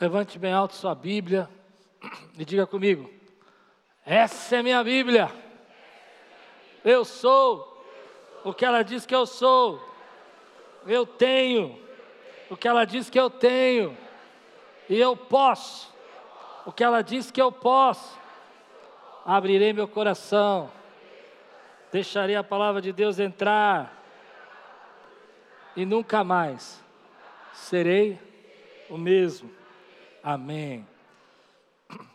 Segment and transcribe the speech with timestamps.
[0.00, 1.48] Levante bem alto sua Bíblia
[2.36, 3.08] e diga comigo:
[4.04, 5.30] Essa é minha Bíblia.
[6.84, 7.84] Eu sou
[8.42, 9.80] o que ela diz que eu sou.
[10.84, 11.78] Eu tenho
[12.50, 13.96] o que ela diz que eu tenho.
[14.90, 15.94] E eu posso
[16.66, 18.18] o que ela diz que eu posso.
[19.24, 20.72] Abrirei meu coração.
[21.92, 23.96] Deixarei a palavra de Deus entrar.
[25.76, 26.82] E nunca mais
[27.52, 28.18] serei
[28.90, 29.63] o mesmo.
[30.24, 30.88] Amém.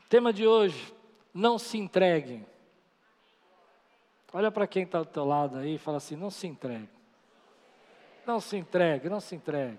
[0.09, 0.91] Tema de hoje:
[1.31, 2.43] não se entregue.
[4.33, 6.89] Olha para quem está do teu lado aí e fala assim: não se entregue.
[8.25, 9.77] Não se entregue, não se entregue.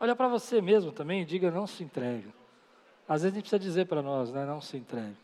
[0.00, 2.34] Olha para você mesmo também e diga: não se entregue.
[3.08, 4.44] Às vezes a gente precisa dizer para nós, né?
[4.44, 5.16] Não se entregue.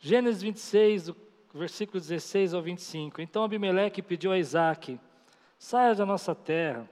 [0.00, 1.12] Gênesis 26,
[1.54, 3.22] versículo 16 ao 25.
[3.22, 5.00] Então Abimeleque pediu a Isaac:
[5.58, 6.86] saia da nossa terra,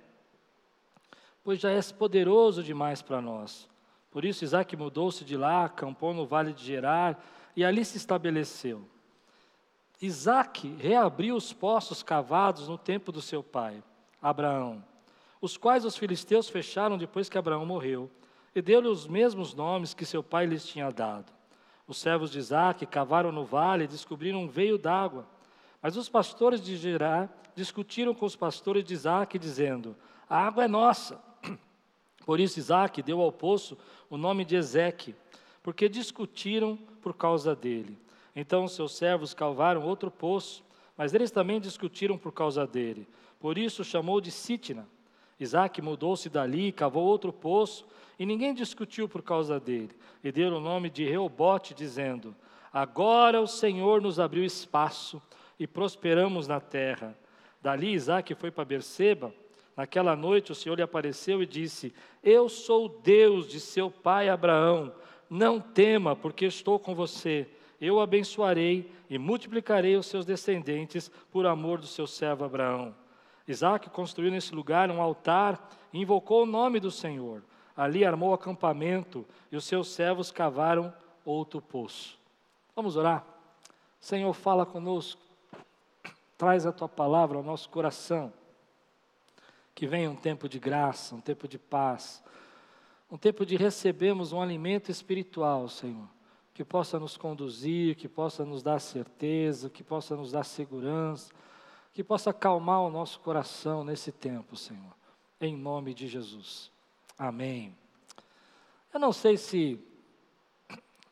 [1.44, 3.69] pois já és poderoso demais para nós.
[4.10, 7.22] Por isso Isaac mudou-se de lá, acampou no vale de Gerar
[7.55, 8.88] e ali se estabeleceu.
[10.00, 13.82] Isaac reabriu os poços cavados no tempo do seu pai,
[14.20, 14.84] Abraão,
[15.41, 18.10] os quais os filisteus fecharam depois que Abraão morreu,
[18.54, 21.32] e deu-lhe os mesmos nomes que seu pai lhes tinha dado.
[21.86, 25.26] Os servos de Isaac cavaram no vale e descobriram um veio d'água.
[25.82, 29.94] Mas os pastores de Gerar discutiram com os pastores de Isaac, dizendo:
[30.28, 31.20] A água é nossa.
[32.25, 33.77] Por isso Isaac deu ao poço
[34.08, 35.14] o nome de Ezeque,
[35.62, 37.98] porque discutiram por causa dele.
[38.34, 40.64] Então seus servos cavaram outro poço,
[40.97, 43.06] mas eles também discutiram por causa dele.
[43.39, 44.89] Por isso chamou de Sitna.
[45.39, 47.86] Isaac mudou-se dali, cavou outro poço,
[48.19, 49.91] e ninguém discutiu por causa dele.
[50.22, 52.34] E deu o nome de Reobote, dizendo:
[52.72, 55.20] Agora o Senhor nos abriu espaço
[55.59, 57.16] e prosperamos na terra.
[57.61, 59.34] Dali Isaac foi para Berseba.
[59.77, 64.28] Naquela noite o Senhor lhe apareceu e disse: Eu sou o Deus de seu pai
[64.28, 64.92] Abraão
[65.28, 67.48] não tema, porque estou com você.
[67.81, 72.94] Eu abençoarei e multiplicarei os seus descendentes por amor do seu servo Abraão.
[73.47, 77.43] Isaac construiu nesse lugar um altar e invocou o nome do Senhor.
[77.77, 80.94] Ali armou acampamento e os seus servos cavaram
[81.25, 82.16] outro poço.
[82.77, 83.25] Vamos orar?
[84.00, 85.21] Senhor, fala conosco.
[86.38, 88.32] Traz a tua palavra ao nosso coração.
[89.74, 92.22] Que venha um tempo de graça, um tempo de paz
[93.14, 96.08] um tempo de recebermos um alimento espiritual, Senhor,
[96.52, 101.32] que possa nos conduzir, que possa nos dar certeza, que possa nos dar segurança,
[101.92, 104.92] que possa acalmar o nosso coração nesse tempo, Senhor,
[105.40, 106.72] em nome de Jesus.
[107.16, 107.72] Amém.
[108.92, 109.78] Eu não sei se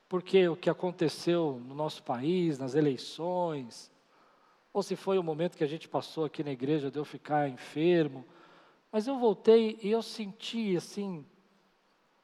[0.08, 3.92] porque o que aconteceu no nosso país, nas eleições,
[4.72, 7.48] ou se foi o momento que a gente passou aqui na igreja de eu ficar
[7.48, 8.24] enfermo,
[8.92, 11.26] mas eu voltei e eu senti assim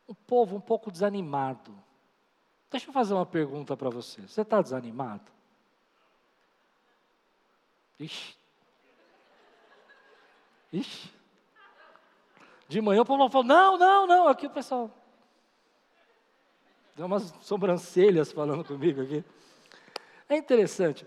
[0.07, 1.75] um povo um pouco desanimado.
[2.71, 4.21] Deixa eu fazer uma pergunta para você.
[4.23, 5.33] Você está desanimado?
[7.99, 8.37] Ixi.
[10.73, 11.11] Ixi.
[12.69, 14.29] De manhã o povo falou: não, não, não.
[14.29, 14.91] Aqui o pessoal.
[16.95, 19.25] Deu umas sobrancelhas falando comigo aqui.
[20.29, 21.07] É interessante.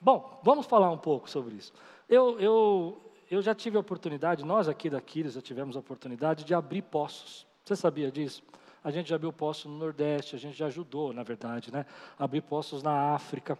[0.00, 1.72] Bom, vamos falar um pouco sobre isso.
[2.08, 6.44] Eu, eu, eu já tive a oportunidade, nós aqui da Quiris já tivemos a oportunidade
[6.44, 7.46] de abrir poços.
[7.64, 8.42] Você sabia disso?
[8.82, 11.86] A gente já abriu poços no Nordeste, a gente já ajudou, na verdade, né?
[12.18, 13.56] Abrir poços na África.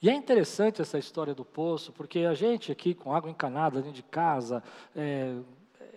[0.00, 3.96] E é interessante essa história do poço, porque a gente aqui com água encanada dentro
[3.96, 4.62] de casa,
[4.94, 5.34] é,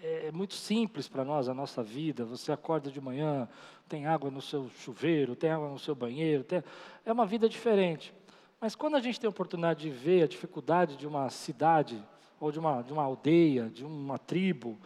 [0.02, 2.26] é muito simples para nós a nossa vida.
[2.26, 3.48] Você acorda de manhã,
[3.88, 6.64] tem água no seu chuveiro, tem água no seu banheiro, tem,
[7.06, 8.14] é uma vida diferente.
[8.60, 12.04] Mas quando a gente tem a oportunidade de ver a dificuldade de uma cidade,
[12.40, 14.78] ou de uma, de uma aldeia, de uma tribo,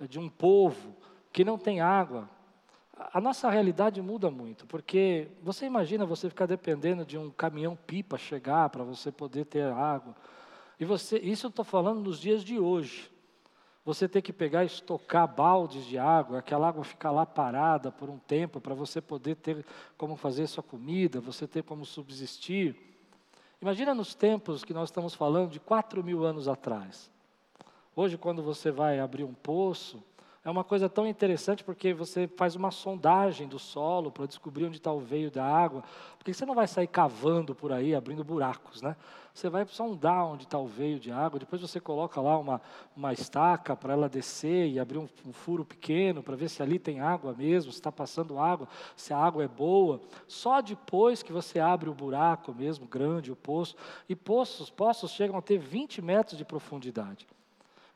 [0.00, 0.96] de um povo,
[1.32, 2.28] que não tem água,
[3.12, 8.18] a nossa realidade muda muito, porque você imagina você ficar dependendo de um caminhão pipa
[8.18, 10.14] chegar para você poder ter água.
[10.78, 13.10] E você, isso eu estou falando nos dias de hoje.
[13.84, 18.10] Você ter que pegar e estocar baldes de água, aquela água ficar lá parada por
[18.10, 19.64] um tempo para você poder ter
[19.96, 22.89] como fazer sua comida, você ter como subsistir.
[23.60, 27.10] Imagina nos tempos que nós estamos falando de 4 mil anos atrás.
[27.94, 30.02] Hoje, quando você vai abrir um poço,
[30.42, 34.78] é uma coisa tão interessante porque você faz uma sondagem do solo para descobrir onde
[34.78, 35.84] está o veio da água.
[36.16, 38.96] Porque você não vai sair cavando por aí, abrindo buracos, né?
[39.34, 42.60] Você vai sondar onde está o veio de água, depois você coloca lá uma,
[42.96, 46.78] uma estaca para ela descer e abrir um, um furo pequeno para ver se ali
[46.78, 48.66] tem água mesmo, se está passando água,
[48.96, 50.00] se a água é boa.
[50.26, 53.76] Só depois que você abre o buraco mesmo, grande, o poço.
[54.08, 57.26] E poços, poços chegam a ter 20 metros de profundidade.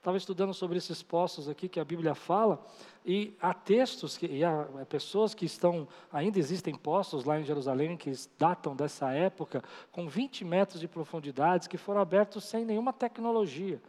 [0.04, 2.62] Estava estudando sobre esses poços aqui que a Bíblia fala,
[3.06, 7.42] e há textos, que, e há é, pessoas que estão, ainda existem poços lá em
[7.42, 12.92] Jerusalém que datam dessa época, com 20 metros de profundidade, que foram abertos sem nenhuma
[12.92, 13.80] tecnologia.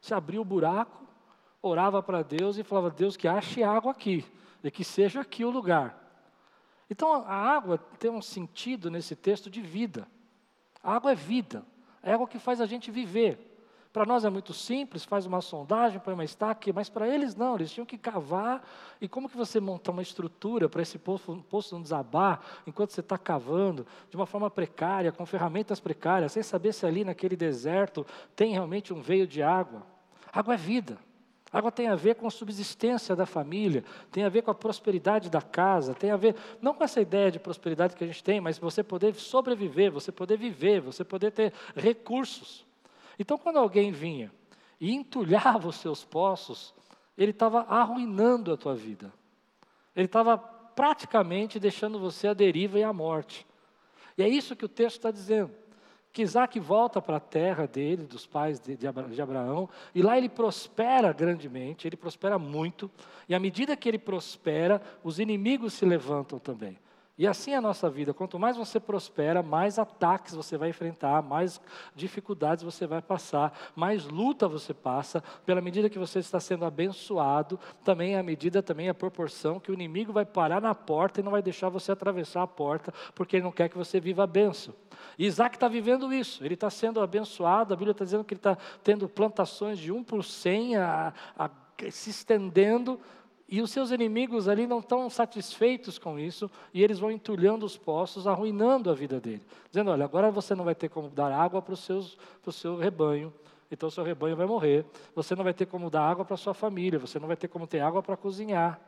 [0.00, 1.06] Você abria o buraco,
[1.62, 4.24] orava para Deus e falava: Deus, que ache água aqui,
[4.64, 5.96] e que seja aqui o lugar.
[6.90, 10.08] Então a água tem um sentido nesse texto de vida.
[10.82, 11.64] A água é vida,
[12.02, 13.51] é água que faz a gente viver.
[13.92, 17.56] Para nós é muito simples, faz uma sondagem, põe uma estaca, mas para eles não,
[17.56, 18.66] eles tinham que cavar.
[18.98, 23.00] E como que você monta uma estrutura para esse poço, poço não desabar, enquanto você
[23.00, 28.06] está cavando, de uma forma precária, com ferramentas precárias, sem saber se ali naquele deserto
[28.34, 29.82] tem realmente um veio de água?
[30.32, 30.96] Água é vida.
[31.52, 35.28] Água tem a ver com a subsistência da família, tem a ver com a prosperidade
[35.28, 38.40] da casa, tem a ver, não com essa ideia de prosperidade que a gente tem,
[38.40, 42.71] mas você poder sobreviver, você poder viver, você poder ter recursos.
[43.18, 44.32] Então, quando alguém vinha
[44.80, 46.74] e entulhava os seus poços,
[47.16, 49.12] ele estava arruinando a tua vida.
[49.94, 53.46] Ele estava praticamente deixando você à deriva e à morte.
[54.16, 55.50] E é isso que o texto está dizendo.
[56.12, 60.28] Que Isaac volta para a terra dele, dos pais de, de Abraão, e lá ele
[60.28, 62.90] prospera grandemente, ele prospera muito,
[63.26, 66.78] e à medida que ele prospera, os inimigos se levantam também.
[67.18, 68.14] E assim é a nossa vida.
[68.14, 71.60] Quanto mais você prospera, mais ataques você vai enfrentar, mais
[71.94, 75.22] dificuldades você vai passar, mais luta você passa.
[75.44, 79.60] Pela medida que você está sendo abençoado, também é a medida, também é a proporção
[79.60, 82.92] que o inimigo vai parar na porta e não vai deixar você atravessar a porta,
[83.14, 84.74] porque ele não quer que você viva a benção.
[85.18, 88.38] E Isaac está vivendo isso, ele está sendo abençoado, a Bíblia está dizendo que ele
[88.38, 91.50] está tendo plantações de um por cem, a, a,
[91.90, 92.98] se estendendo
[93.52, 97.76] e os seus inimigos ali não estão satisfeitos com isso, e eles vão entulhando os
[97.76, 99.42] poços, arruinando a vida dele.
[99.70, 103.30] Dizendo: olha, agora você não vai ter como dar água para, o seu rebanho,
[103.70, 104.86] então o seu rebanho vai morrer.
[105.14, 107.46] Você não vai ter como dar água para a sua família, você não vai ter
[107.46, 108.80] como ter água para cozinhar.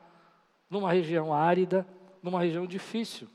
[0.71, 1.87] Numa região árida,
[2.23, 3.29] numa região difícil.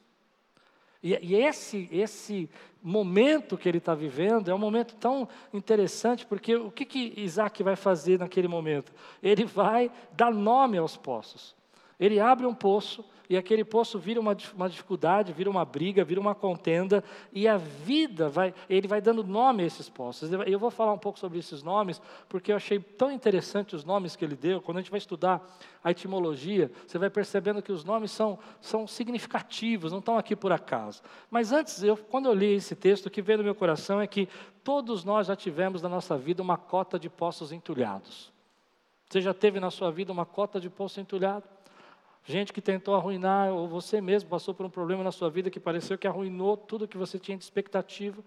[1.01, 2.49] E, e esse, esse
[2.81, 7.61] momento que ele está vivendo é um momento tão interessante, porque o que, que Isaac
[7.63, 8.91] vai fazer naquele momento?
[9.21, 11.55] Ele vai dar nome aos poços.
[11.99, 16.19] Ele abre um poço e aquele poço vira uma, uma dificuldade, vira uma briga, vira
[16.19, 20.31] uma contenda, e a vida vai, ele vai dando nome a esses poços.
[20.47, 24.15] Eu vou falar um pouco sobre esses nomes, porque eu achei tão interessante os nomes
[24.15, 24.59] que ele deu.
[24.59, 25.47] Quando a gente vai estudar
[25.83, 30.51] a etimologia, você vai percebendo que os nomes são, são significativos, não estão aqui por
[30.51, 31.03] acaso.
[31.29, 34.07] Mas antes, eu, quando eu li esse texto, o que veio no meu coração é
[34.07, 34.27] que
[34.63, 38.33] todos nós já tivemos na nossa vida uma cota de poços entulhados.
[39.07, 41.43] Você já teve na sua vida uma cota de poço entulhado?
[42.23, 45.59] Gente que tentou arruinar, ou você mesmo passou por um problema na sua vida que
[45.59, 48.23] pareceu que arruinou tudo que você tinha de expectativa.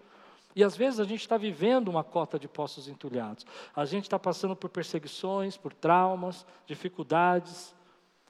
[0.55, 3.45] E às vezes a gente está vivendo uma cota de poços entulhados.
[3.75, 7.75] A gente está passando por perseguições, por traumas, dificuldades.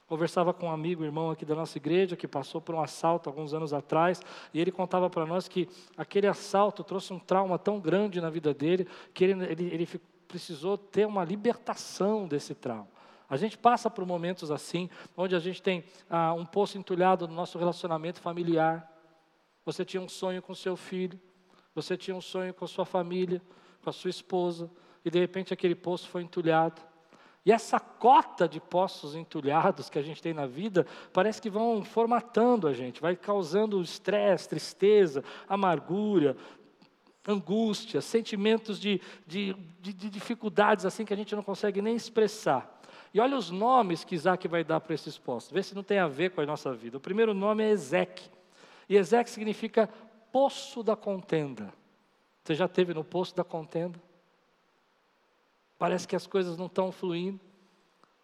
[0.08, 3.54] Conversava com um amigo, irmão aqui da nossa igreja, que passou por um assalto alguns
[3.54, 4.22] anos atrás,
[4.54, 5.68] e ele contava para nós que
[5.98, 9.90] aquele assalto trouxe um trauma tão grande na vida dele, que ele, ele, ele
[10.28, 12.93] precisou ter uma libertação desse trauma.
[13.34, 14.88] A gente passa por momentos assim,
[15.18, 18.88] onde a gente tem ah, um poço entulhado no nosso relacionamento familiar.
[19.66, 21.20] Você tinha um sonho com seu filho,
[21.74, 23.42] você tinha um sonho com sua família,
[23.84, 24.70] com a sua esposa,
[25.04, 26.80] e de repente aquele poço foi entulhado.
[27.44, 31.84] E essa cota de poços entulhados que a gente tem na vida, parece que vão
[31.84, 36.38] formatando a gente, vai causando estresse, tristeza, amargura,
[37.28, 42.83] angústia, sentimentos de, de, de, de dificuldades assim que a gente não consegue nem expressar.
[43.14, 45.54] E olha os nomes que Isaac vai dar para esses postos.
[45.54, 46.98] Vê se não tem a ver com a nossa vida.
[46.98, 48.30] O primeiro nome é Ezeque.
[48.90, 49.88] E Ezeque significa
[50.32, 51.72] poço da contenda.
[52.44, 54.02] Você já teve no poço da contenda?
[55.78, 57.40] Parece que as coisas não estão fluindo.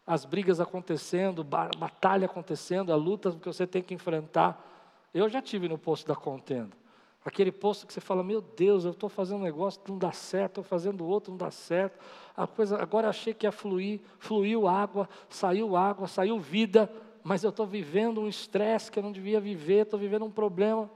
[0.07, 4.65] As brigas acontecendo, batalha acontecendo, a luta que você tem que enfrentar.
[5.13, 6.75] Eu já tive no poço da contenda.
[7.23, 10.51] Aquele posto que você fala, meu Deus, eu estou fazendo um negócio, não dá certo,
[10.51, 11.99] estou fazendo outro, não dá certo.
[12.35, 17.49] A coisa, agora achei que ia fluir, fluiu água, saiu água, saiu vida, mas eu
[17.49, 20.89] estou vivendo um estresse que eu não devia viver, estou vivendo um problema.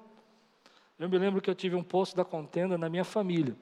[0.98, 3.58] Eu me lembro que eu tive um posto da contenda na minha família.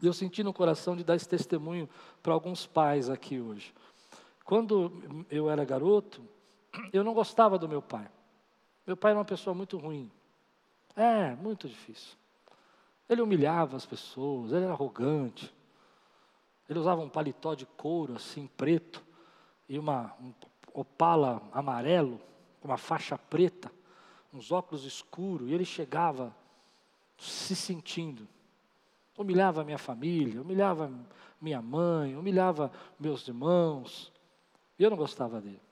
[0.00, 1.88] E eu senti no coração de dar esse testemunho
[2.22, 3.74] para alguns pais aqui hoje.
[4.44, 6.22] Quando eu era garoto,
[6.92, 8.08] eu não gostava do meu pai.
[8.86, 10.10] Meu pai era uma pessoa muito ruim.
[10.98, 12.16] É, muito difícil.
[13.08, 15.54] Ele humilhava as pessoas, ele era arrogante.
[16.68, 19.00] Ele usava um paletó de couro assim, preto,
[19.68, 20.34] e uma um
[20.74, 22.20] opala amarelo,
[22.60, 23.70] com uma faixa preta,
[24.34, 26.34] uns óculos escuros, e ele chegava
[27.16, 28.26] se sentindo.
[29.16, 30.90] Humilhava minha família, humilhava
[31.40, 34.12] minha mãe, humilhava meus irmãos.
[34.76, 35.62] E eu não gostava dele.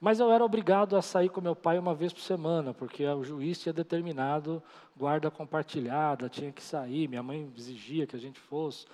[0.00, 3.22] Mas eu era obrigado a sair com meu pai uma vez por semana, porque o
[3.22, 4.62] juiz tinha determinado
[4.96, 8.86] guarda compartilhada, tinha que sair, minha mãe exigia que a gente fosse.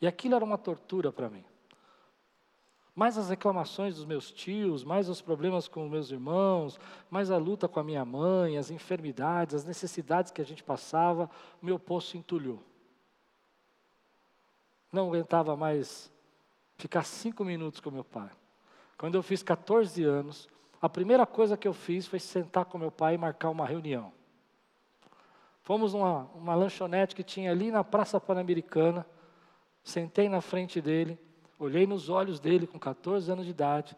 [0.00, 1.44] E aquilo era uma tortura para mim.
[2.94, 6.78] Mais as reclamações dos meus tios, mais os problemas com meus irmãos,
[7.10, 11.28] mais a luta com a minha mãe, as enfermidades, as necessidades que a gente passava,
[11.60, 12.62] meu poço entulhou.
[14.90, 16.10] Não aguentava mais
[16.76, 18.30] ficar cinco minutos com meu pai.
[18.96, 20.48] Quando eu fiz 14 anos,
[20.80, 24.12] a primeira coisa que eu fiz foi sentar com meu pai e marcar uma reunião.
[25.62, 29.06] Fomos numa uma lanchonete que tinha ali na Praça Pan-Americana,
[29.82, 31.18] sentei na frente dele,
[31.58, 33.96] olhei nos olhos dele com 14 anos de idade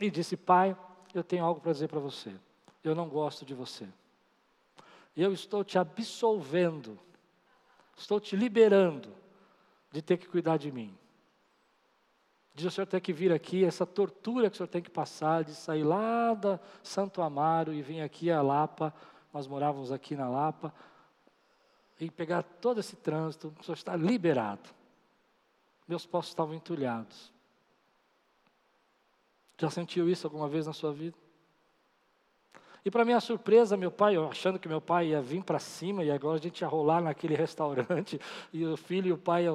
[0.00, 0.76] e disse: Pai,
[1.14, 2.34] eu tenho algo para dizer para você.
[2.82, 3.86] Eu não gosto de você.
[5.16, 6.98] Eu estou te absolvendo,
[7.96, 9.08] estou te liberando
[9.90, 10.96] de ter que cuidar de mim
[12.58, 15.44] de o senhor ter que vir aqui, essa tortura que o senhor tem que passar,
[15.44, 18.92] de sair lá da Santo Amaro e vir aqui a Lapa,
[19.32, 20.74] nós morávamos aqui na Lapa,
[22.00, 24.70] e pegar todo esse trânsito, o senhor está liberado.
[25.86, 27.32] Meus postos estavam entulhados.
[29.56, 31.16] Já sentiu isso alguma vez na sua vida?
[32.84, 36.10] E para minha surpresa, meu pai, achando que meu pai ia vir para cima e
[36.10, 38.20] agora a gente ia rolar naquele restaurante,
[38.52, 39.46] e o filho e o pai,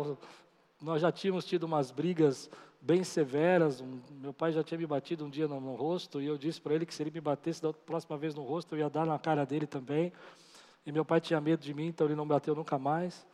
[0.82, 2.50] nós já tínhamos tido umas brigas
[2.84, 3.80] bem severas.
[3.80, 6.60] Um, meu pai já tinha me batido um dia no, no rosto e eu disse
[6.60, 9.06] para ele que se ele me batesse da próxima vez no rosto, eu ia dar
[9.06, 10.12] na cara dele também.
[10.86, 13.26] E meu pai tinha medo de mim, então ele não bateu nunca mais.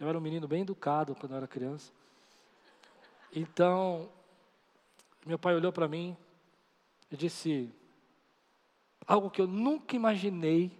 [0.00, 1.92] Eu era um menino bem educado quando eu era criança.
[3.34, 4.08] Então,
[5.26, 6.16] meu pai olhou para mim
[7.10, 7.70] e disse
[9.06, 10.72] algo que eu nunca imaginei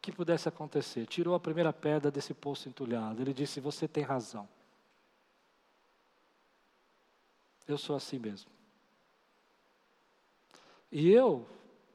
[0.00, 1.04] que pudesse acontecer.
[1.06, 3.20] Tirou a primeira pedra desse poço entulhado.
[3.20, 4.48] Ele disse: Você tem razão.
[7.66, 8.50] Eu sou assim mesmo.
[10.90, 11.46] E eu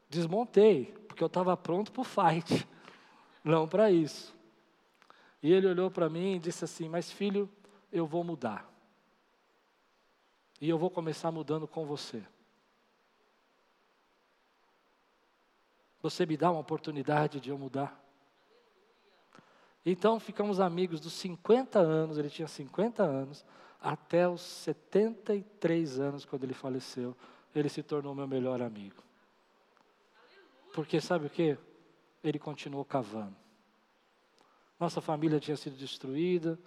[0.08, 2.68] desmontei, porque eu estava pronto para o fight,
[3.42, 4.34] não para isso.
[5.42, 7.50] E ele olhou para mim e disse assim: Mas filho,
[7.90, 8.70] eu vou mudar.
[10.60, 12.22] E eu vou começar mudando com você.
[16.00, 18.00] Você me dá uma oportunidade de eu mudar?
[19.84, 23.44] Então ficamos amigos dos 50 anos, ele tinha 50 anos,
[23.82, 27.16] até os 73 anos, quando ele faleceu,
[27.52, 29.02] ele se tornou meu melhor amigo.
[30.72, 31.58] Porque sabe o que?
[32.22, 33.34] Ele continuou cavando.
[34.78, 36.58] Nossa família tinha sido destruída,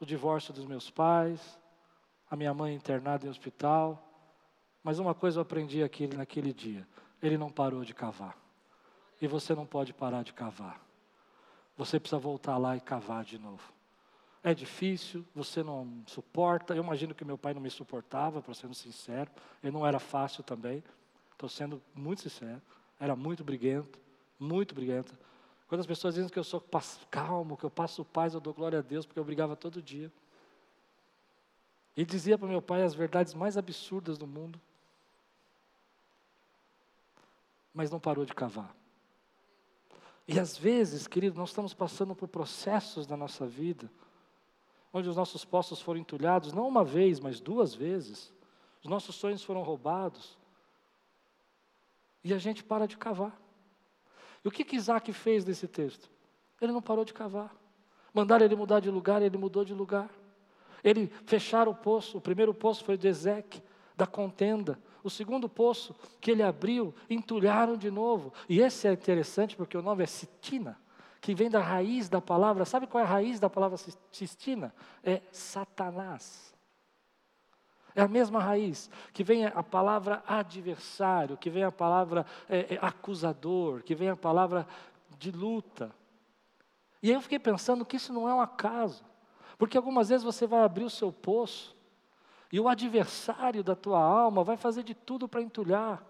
[0.00, 1.58] o divórcio dos meus pais,
[2.30, 4.02] a minha mãe internada em hospital.
[4.82, 6.88] Mas uma coisa eu aprendi aqui naquele dia:
[7.22, 8.36] ele não parou de cavar.
[9.20, 10.80] E você não pode parar de cavar.
[11.76, 13.79] Você precisa voltar lá e cavar de novo
[14.42, 16.74] é difícil, você não suporta.
[16.74, 19.30] Eu imagino que meu pai não me suportava, para ser sincero.
[19.62, 20.82] Ele não era fácil também.
[21.32, 22.60] Estou sendo muito sincero.
[22.98, 23.98] Era muito briguento,
[24.38, 25.16] muito briguento.
[25.68, 26.64] Quando as pessoas dizem que eu sou
[27.10, 30.10] calmo, que eu passo paz, eu dou glória a Deus, porque eu brigava todo dia.
[31.96, 34.58] E dizia para meu pai as verdades mais absurdas do mundo.
[37.74, 38.74] Mas não parou de cavar.
[40.26, 43.90] E às vezes, querido, nós estamos passando por processos na nossa vida
[44.92, 48.32] onde os nossos postos foram entulhados, não uma vez, mas duas vezes.
[48.82, 50.38] Os nossos sonhos foram roubados.
[52.24, 53.38] E a gente para de cavar.
[54.44, 56.10] E o que, que Isaac fez nesse texto?
[56.60, 57.54] Ele não parou de cavar.
[58.12, 60.10] Mandaram ele mudar de lugar, ele mudou de lugar.
[60.82, 62.18] Ele fecharam o poço.
[62.18, 63.62] O primeiro poço foi de Ezequiel,
[63.96, 64.78] da contenda.
[65.04, 68.32] O segundo poço que ele abriu, entulharam de novo.
[68.48, 70.79] E esse é interessante porque o nome é Sitina
[71.20, 72.64] que vem da raiz da palavra.
[72.64, 73.76] Sabe qual é a raiz da palavra
[74.10, 74.74] cistina?
[75.04, 76.54] É Satanás.
[77.94, 82.78] É a mesma raiz, que vem a palavra adversário, que vem a palavra é, é,
[82.80, 84.66] acusador, que vem a palavra
[85.18, 85.92] de luta.
[87.02, 89.04] E aí eu fiquei pensando que isso não é um acaso,
[89.58, 91.76] porque algumas vezes você vai abrir o seu poço,
[92.52, 96.04] e o adversário da tua alma vai fazer de tudo para entulhar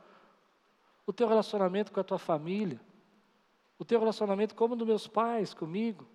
[1.06, 2.80] o teu relacionamento com a tua família,
[3.80, 6.06] o teu relacionamento como dos meus pais comigo.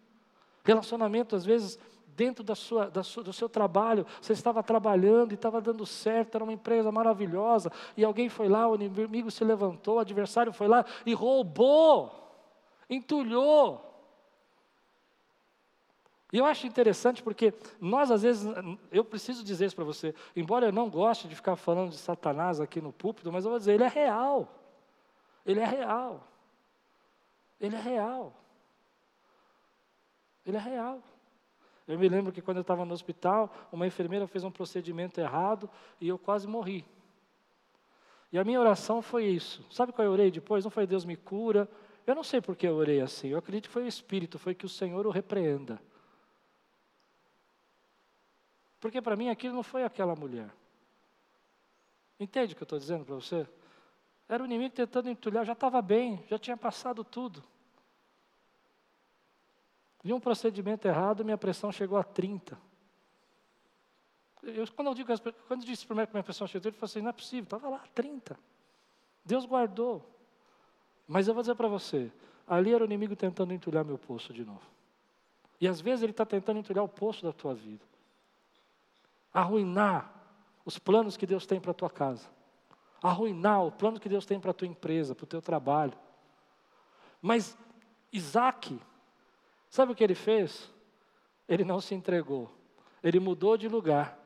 [0.63, 1.79] Relacionamento, às vezes,
[2.15, 6.35] dentro da sua, da sua, do seu trabalho, você estava trabalhando e estava dando certo,
[6.35, 10.67] era uma empresa maravilhosa, e alguém foi lá, o inimigo se levantou, o adversário foi
[10.67, 12.11] lá e roubou,
[12.87, 13.81] entulhou.
[16.31, 18.47] E eu acho interessante porque nós, às vezes,
[18.91, 22.61] eu preciso dizer isso para você, embora eu não goste de ficar falando de Satanás
[22.61, 24.47] aqui no púlpito, mas eu vou dizer, ele é real.
[25.43, 26.34] Ele é real.
[27.59, 28.33] Ele é real.
[30.45, 31.01] Ele é real.
[31.87, 35.69] Eu me lembro que quando eu estava no hospital, uma enfermeira fez um procedimento errado
[36.01, 36.85] e eu quase morri.
[38.31, 39.65] E a minha oração foi isso.
[39.71, 40.63] Sabe qual eu orei depois?
[40.63, 41.69] Não foi Deus me cura.
[42.05, 43.29] Eu não sei por que eu orei assim.
[43.29, 45.81] Eu acredito que foi o Espírito, foi que o Senhor o repreenda.
[48.79, 50.49] Porque para mim aquilo não foi aquela mulher.
[52.19, 53.47] Entende o que eu estou dizendo para você?
[54.27, 57.43] Era o inimigo tentando entulhar, já estava bem, já tinha passado tudo.
[60.03, 62.57] Vi um procedimento errado, minha pressão chegou a 30.
[64.43, 65.11] Eu, quando eu digo,
[65.47, 67.13] quando eu disse primeiro que minha pressão chegou a 30, eu falei assim, não é
[67.13, 68.37] possível, estava lá, 30.
[69.23, 70.07] Deus guardou.
[71.07, 72.11] Mas eu vou dizer para você,
[72.47, 74.61] ali era o inimigo tentando entulhar meu poço de novo.
[75.59, 77.83] E às vezes ele está tentando entulhar o poço da tua vida.
[79.33, 80.11] Arruinar
[80.63, 82.27] os planos que Deus tem para a tua casa.
[83.01, 85.93] Arruinar o plano que Deus tem para a tua empresa, para o teu trabalho.
[87.21, 87.57] Mas
[88.11, 88.79] Isaac,
[89.75, 90.71] Sabe o que ele fez?
[91.49, 92.49] Ele não se entregou.
[93.03, 94.17] Ele mudou de lugar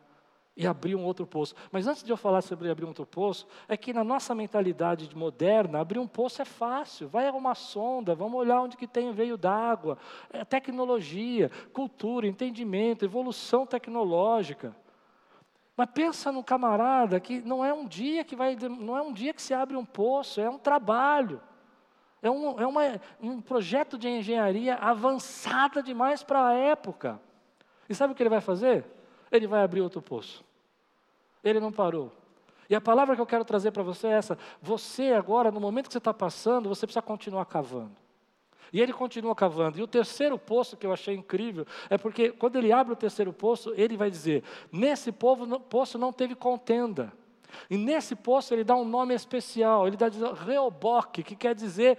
[0.56, 1.56] e abriu um outro poço.
[1.72, 5.10] Mas antes de eu falar sobre abrir um outro poço, é que na nossa mentalidade
[5.16, 7.10] moderna, abrir um poço é fácil.
[7.10, 9.98] Vai a uma sonda, vamos olhar onde que tem veio d'água.
[10.32, 14.76] É tecnologia, cultura, entendimento, evolução tecnológica.
[15.80, 19.34] Mas pensa no camarada que não é um dia que vai, não é um dia
[19.34, 21.42] que se abre um poço, é um trabalho.
[22.22, 22.82] É, um, é uma,
[23.22, 27.18] um projeto de engenharia avançada demais para a época.
[27.88, 28.84] E sabe o que ele vai fazer?
[29.32, 30.44] Ele vai abrir outro poço.
[31.42, 32.12] Ele não parou.
[32.70, 35.88] E a palavra que eu quero trazer para você é essa: você agora, no momento
[35.88, 37.96] que você está passando, você precisa continuar cavando.
[38.72, 39.80] E ele continua cavando.
[39.80, 43.34] E o terceiro poço que eu achei incrível é porque quando ele abre o terceiro
[43.34, 47.12] poço, ele vai dizer: nesse povo, poço não teve contenda.
[47.70, 50.08] E nesse poço ele dá um nome especial, ele dá
[50.46, 51.98] Reoboque, que quer dizer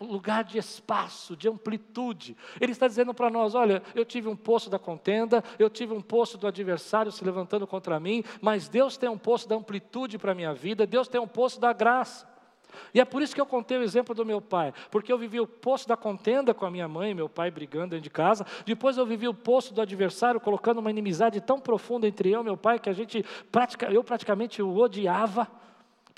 [0.00, 2.36] lugar de espaço, de amplitude.
[2.60, 6.00] Ele está dizendo para nós: olha, eu tive um poço da contenda, eu tive um
[6.00, 10.32] poço do adversário se levantando contra mim, mas Deus tem um poço da amplitude para
[10.32, 12.29] a minha vida, Deus tem um poço da graça.
[12.94, 15.40] E é por isso que eu contei o exemplo do meu pai, porque eu vivi
[15.40, 18.46] o poço da contenda com a minha mãe e meu pai brigando dentro de casa,
[18.64, 22.44] depois eu vivi o poço do adversário, colocando uma inimizade tão profunda entre eu e
[22.44, 23.24] meu pai que a gente,
[23.92, 25.48] eu praticamente o odiava.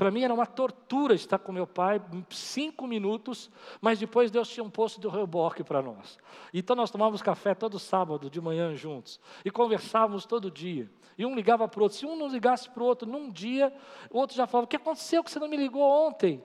[0.02, 3.48] Para mim era uma tortura estar com meu pai cinco minutos,
[3.80, 6.18] mas depois Deus tinha um poço de reboque para nós.
[6.52, 10.90] Então nós tomávamos café todo sábado de manhã juntos e conversávamos todo dia.
[11.16, 11.96] E um ligava para o outro.
[11.96, 13.72] Se um não ligasse para o outro num dia,
[14.10, 16.42] o outro já falava: O que aconteceu que você não me ligou ontem?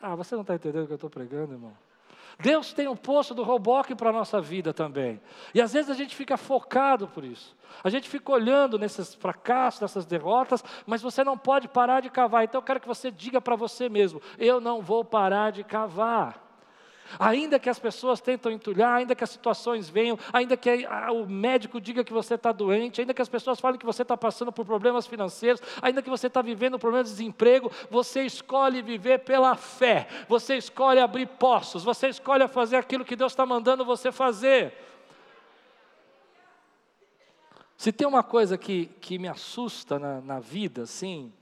[0.00, 1.72] Ah, você não está entendendo o que eu estou pregando, irmão?
[2.42, 5.20] Deus tem um poço do Roboque para a nossa vida também.
[5.54, 7.56] E às vezes a gente fica focado por isso.
[7.82, 12.44] A gente fica olhando nesses fracassos, nessas derrotas, mas você não pode parar de cavar.
[12.44, 16.51] Então eu quero que você diga para você mesmo: eu não vou parar de cavar.
[17.18, 21.80] Ainda que as pessoas tentam entulhar, ainda que as situações venham, ainda que o médico
[21.80, 24.64] diga que você está doente, ainda que as pessoas falem que você está passando por
[24.64, 29.54] problemas financeiros, ainda que você está vivendo um problema de desemprego, você escolhe viver pela
[29.56, 34.72] fé, você escolhe abrir poços, você escolhe fazer aquilo que Deus está mandando você fazer.
[37.76, 41.32] Se tem uma coisa que, que me assusta na, na vida, sim,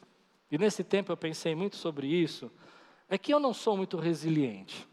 [0.51, 2.51] e nesse tempo eu pensei muito sobre isso,
[3.09, 4.89] é que eu não sou muito resiliente.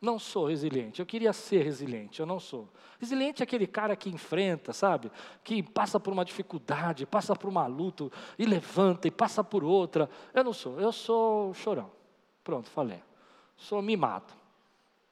[0.00, 1.00] Não sou resiliente.
[1.00, 2.68] Eu queria ser resiliente, eu não sou.
[3.00, 5.10] Resiliente é aquele cara que enfrenta, sabe?
[5.42, 10.08] Que passa por uma dificuldade, passa por uma luta e levanta e passa por outra.
[10.34, 10.78] Eu não sou.
[10.78, 11.90] Eu sou chorão.
[12.44, 13.02] Pronto, falei.
[13.56, 14.32] Sou mimado.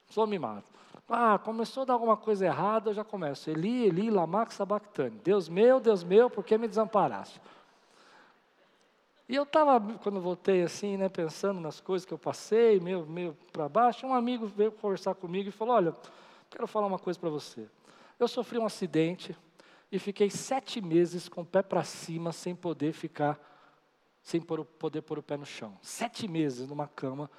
[0.07, 0.63] Sou mimado.
[1.09, 3.49] Ah, começou a dar alguma coisa errada, eu já começo.
[3.49, 5.19] Eli, Eli, lamax sabactane.
[5.23, 7.39] Deus meu, Deus meu, por que me desamparaste?
[9.27, 13.35] E eu estava, quando voltei assim, né, pensando nas coisas que eu passei, meio, meio
[13.51, 15.95] para baixo, um amigo veio conversar comigo e falou: Olha,
[16.49, 17.67] quero falar uma coisa para você.
[18.19, 19.35] Eu sofri um acidente
[19.91, 23.39] e fiquei sete meses com o pé para cima, sem poder ficar,
[24.21, 25.75] sem poder pôr o pé no chão.
[25.81, 27.29] Sete meses numa cama.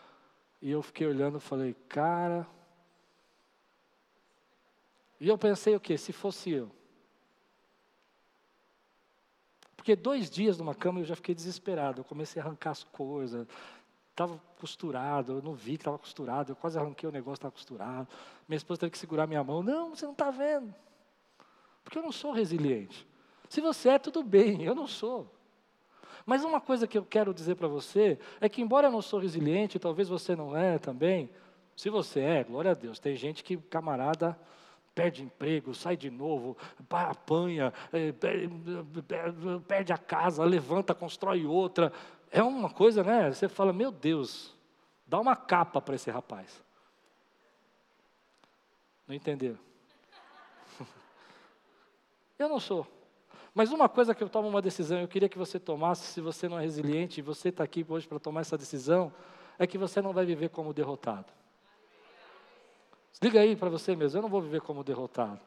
[0.61, 2.47] E eu fiquei olhando e falei: Cara.
[5.21, 5.97] E eu pensei o quê?
[5.97, 6.71] Se fosse eu.
[9.87, 12.01] Porque dois dias numa cama eu já fiquei desesperado.
[12.01, 13.47] Eu comecei a arrancar as coisas.
[14.11, 16.51] Estava costurado, eu não vi que estava costurado.
[16.51, 18.09] Eu quase arranquei o negócio, estava costurado.
[18.49, 19.63] Minha esposa teve que segurar minha mão.
[19.63, 20.75] Não, você não está vendo.
[21.85, 23.07] Porque eu não sou resiliente.
[23.49, 25.33] Se você é, tudo bem, eu não sou.
[26.27, 29.21] Mas uma coisa que eu quero dizer para você é que, embora eu não sou
[29.21, 31.31] resiliente, talvez você não é também.
[31.77, 32.99] Se você é, glória a Deus.
[32.99, 34.37] Tem gente que, camarada,
[34.97, 36.57] perde emprego, sai de novo,
[36.91, 38.15] apanha, é,
[39.69, 41.93] perde a casa, levanta, constrói outra.
[42.31, 43.31] É uma coisa, né?
[43.31, 44.57] Você fala, meu Deus,
[45.07, 46.65] dá uma capa para esse rapaz.
[49.07, 49.59] Não entenderam?
[52.39, 52.87] eu não sou.
[53.55, 56.49] Mas uma coisa que eu tomo uma decisão, eu queria que você tomasse, se você
[56.49, 59.13] não é resiliente, e você está aqui hoje para tomar essa decisão,
[59.59, 61.36] é que você não vai viver como derrotado.
[63.23, 65.41] Liga aí para você mesmo, eu não vou viver como derrotado.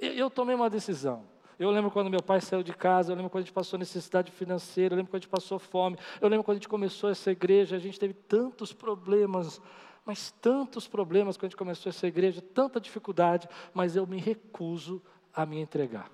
[0.00, 1.24] Eu tomei uma decisão.
[1.58, 4.30] Eu lembro quando meu pai saiu de casa, eu lembro quando a gente passou necessidade
[4.30, 7.30] financeira, eu lembro quando a gente passou fome, eu lembro quando a gente começou essa
[7.30, 9.60] igreja, a gente teve tantos problemas,
[10.04, 15.02] mas tantos problemas quando a gente começou essa igreja, tanta dificuldade, mas eu me recuso
[15.34, 16.10] a me entregar.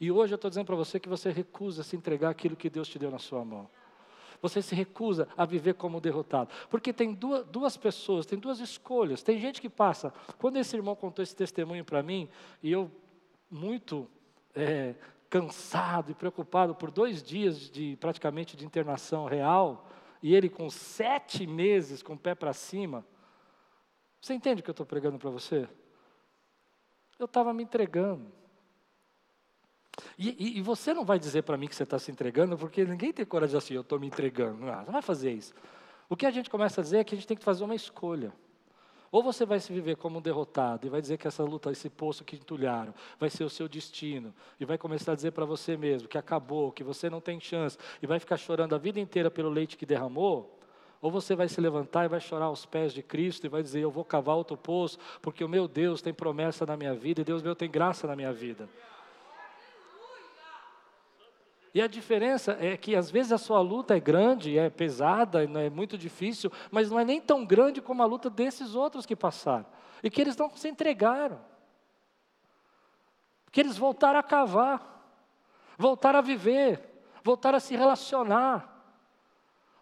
[0.00, 2.88] E hoje eu estou dizendo para você que você recusa se entregar aquilo que Deus
[2.88, 3.68] te deu na sua mão.
[4.42, 6.50] Você se recusa a viver como derrotado.
[6.68, 9.22] Porque tem duas, duas pessoas, tem duas escolhas.
[9.22, 10.12] Tem gente que passa.
[10.36, 12.28] Quando esse irmão contou esse testemunho para mim,
[12.60, 12.90] e eu,
[13.48, 14.10] muito
[14.52, 14.96] é,
[15.30, 19.88] cansado e preocupado por dois dias de praticamente de internação real,
[20.20, 23.06] e ele com sete meses com o pé para cima.
[24.20, 25.68] Você entende o que eu estou pregando para você?
[27.16, 28.41] Eu estava me entregando.
[30.18, 32.84] E, e, e, você não vai dizer para mim que você está se entregando, porque
[32.84, 34.58] ninguém tem coragem assim, eu estou me entregando.
[34.64, 35.54] Não, não vai fazer isso.
[36.08, 37.74] O que a gente começa a dizer é que a gente tem que fazer uma
[37.74, 38.32] escolha.
[39.10, 41.90] Ou você vai se viver como um derrotado e vai dizer que essa luta, esse
[41.90, 45.76] poço que entulharam, vai ser o seu destino, e vai começar a dizer para você
[45.76, 49.30] mesmo que acabou, que você não tem chance, e vai ficar chorando a vida inteira
[49.30, 50.58] pelo leite que derramou,
[51.02, 53.80] ou você vai se levantar e vai chorar aos pés de Cristo e vai dizer:
[53.80, 57.24] Eu vou cavar outro poço, porque o meu Deus tem promessa na minha vida e
[57.24, 58.68] Deus meu tem graça na minha vida.
[61.74, 65.70] E a diferença é que às vezes a sua luta é grande, é pesada, é
[65.70, 69.64] muito difícil, mas não é nem tão grande como a luta desses outros que passaram.
[70.02, 71.40] E que eles não se entregaram.
[73.50, 75.02] Que eles voltaram a cavar,
[75.78, 76.92] voltaram a viver,
[77.24, 78.68] voltaram a se relacionar,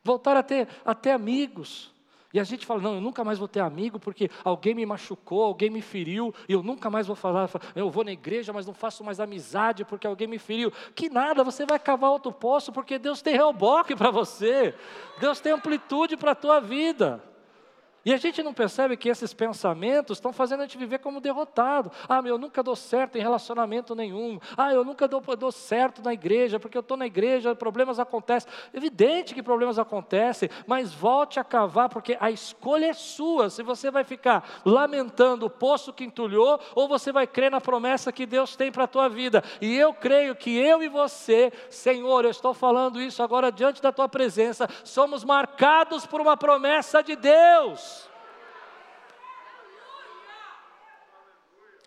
[0.05, 1.93] voltaram a ter, a ter amigos,
[2.33, 5.43] e a gente fala, não, eu nunca mais vou ter amigo porque alguém me machucou,
[5.43, 8.75] alguém me feriu, e eu nunca mais vou falar, eu vou na igreja, mas não
[8.75, 10.73] faço mais amizade porque alguém me feriu.
[10.95, 14.75] Que nada, você vai cavar outro poço porque Deus tem reboque para você,
[15.19, 17.30] Deus tem amplitude para a tua vida.
[18.03, 21.93] E a gente não percebe que esses pensamentos estão fazendo a gente viver como derrotado.
[22.09, 24.41] Ah, meu, eu nunca dou certo em relacionamento nenhum.
[24.57, 28.51] Ah, eu nunca dou, dou certo na igreja, porque eu estou na igreja, problemas acontecem.
[28.73, 33.51] Evidente que problemas acontecem, mas volte a cavar, porque a escolha é sua.
[33.51, 38.11] Se você vai ficar lamentando o poço que entulhou, ou você vai crer na promessa
[38.11, 39.45] que Deus tem para a tua vida.
[39.61, 43.93] E eu creio que eu e você, Senhor, eu estou falando isso agora diante da
[43.93, 47.90] tua presença, somos marcados por uma promessa de Deus.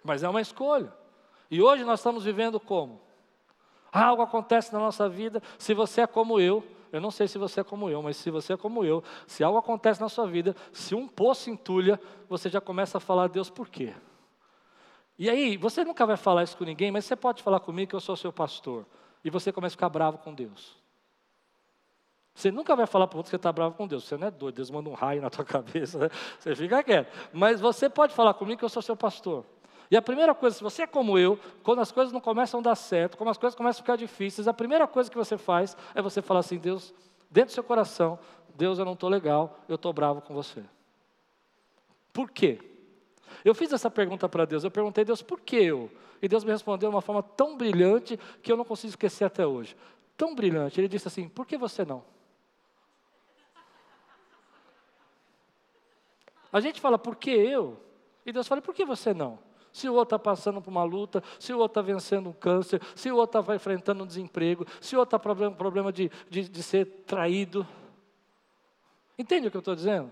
[0.03, 0.93] Mas é uma escolha.
[1.49, 3.01] E hoje nós estamos vivendo como?
[3.91, 7.61] Algo acontece na nossa vida, se você é como eu, eu não sei se você
[7.61, 10.55] é como eu, mas se você é como eu, se algo acontece na sua vida,
[10.71, 13.93] se um poço entulha, você já começa a falar, Deus, por quê?
[15.17, 17.95] E aí, você nunca vai falar isso com ninguém, mas você pode falar comigo que
[17.95, 18.85] eu sou seu pastor.
[19.23, 20.75] E você começa a ficar bravo com Deus.
[22.33, 24.03] Você nunca vai falar para outro que você está bravo com Deus.
[24.03, 25.99] Você não é doido, Deus manda um raio na tua cabeça.
[25.99, 26.09] Né?
[26.39, 27.11] Você fica quieto.
[27.31, 29.45] Mas você pode falar comigo que eu sou seu pastor.
[29.89, 32.63] E a primeira coisa, se você é como eu, quando as coisas não começam a
[32.63, 35.77] dar certo, quando as coisas começam a ficar difíceis, a primeira coisa que você faz
[35.93, 36.93] é você falar assim: Deus,
[37.29, 38.17] dentro do seu coração,
[38.55, 40.63] Deus, eu não estou legal, eu estou bravo com você.
[42.11, 42.59] Por quê?
[43.43, 45.91] Eu fiz essa pergunta para Deus, eu perguntei, Deus, por que eu?
[46.21, 49.45] E Deus me respondeu de uma forma tão brilhante que eu não consigo esquecer até
[49.45, 49.75] hoje.
[50.15, 52.03] Tão brilhante, Ele disse assim: por que você não?
[56.53, 57.79] A gente fala, por que eu?
[58.23, 59.39] E Deus fala, por que você não?
[59.73, 62.79] Se o outro está passando por uma luta, se o outro está vencendo um câncer,
[62.95, 66.47] se o outro está enfrentando um desemprego, se o outro está com problema de, de,
[66.47, 67.67] de ser traído.
[69.17, 70.11] Entende o que eu estou dizendo?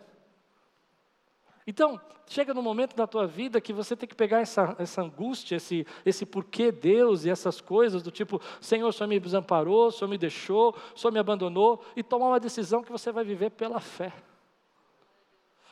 [1.65, 5.57] Então, chega no momento da tua vida que você tem que pegar essa, essa angústia,
[5.57, 9.91] esse, esse porquê Deus e essas coisas do tipo, Senhor, o Senhor me desamparou, o
[9.91, 13.51] Senhor me deixou, o Senhor me abandonou, e tomar uma decisão que você vai viver
[13.51, 14.11] pela fé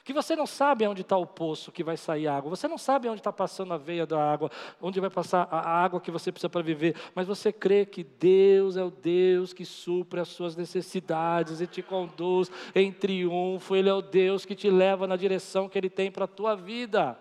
[0.10, 3.08] que você não sabe onde está o poço que vai sair água, você não sabe
[3.08, 4.50] onde está passando a veia da água,
[4.82, 8.76] onde vai passar a água que você precisa para viver, mas você crê que Deus
[8.76, 13.94] é o Deus que supre as suas necessidades e te conduz em triunfo, Ele é
[13.94, 17.16] o Deus que te leva na direção que Ele tem para a tua vida.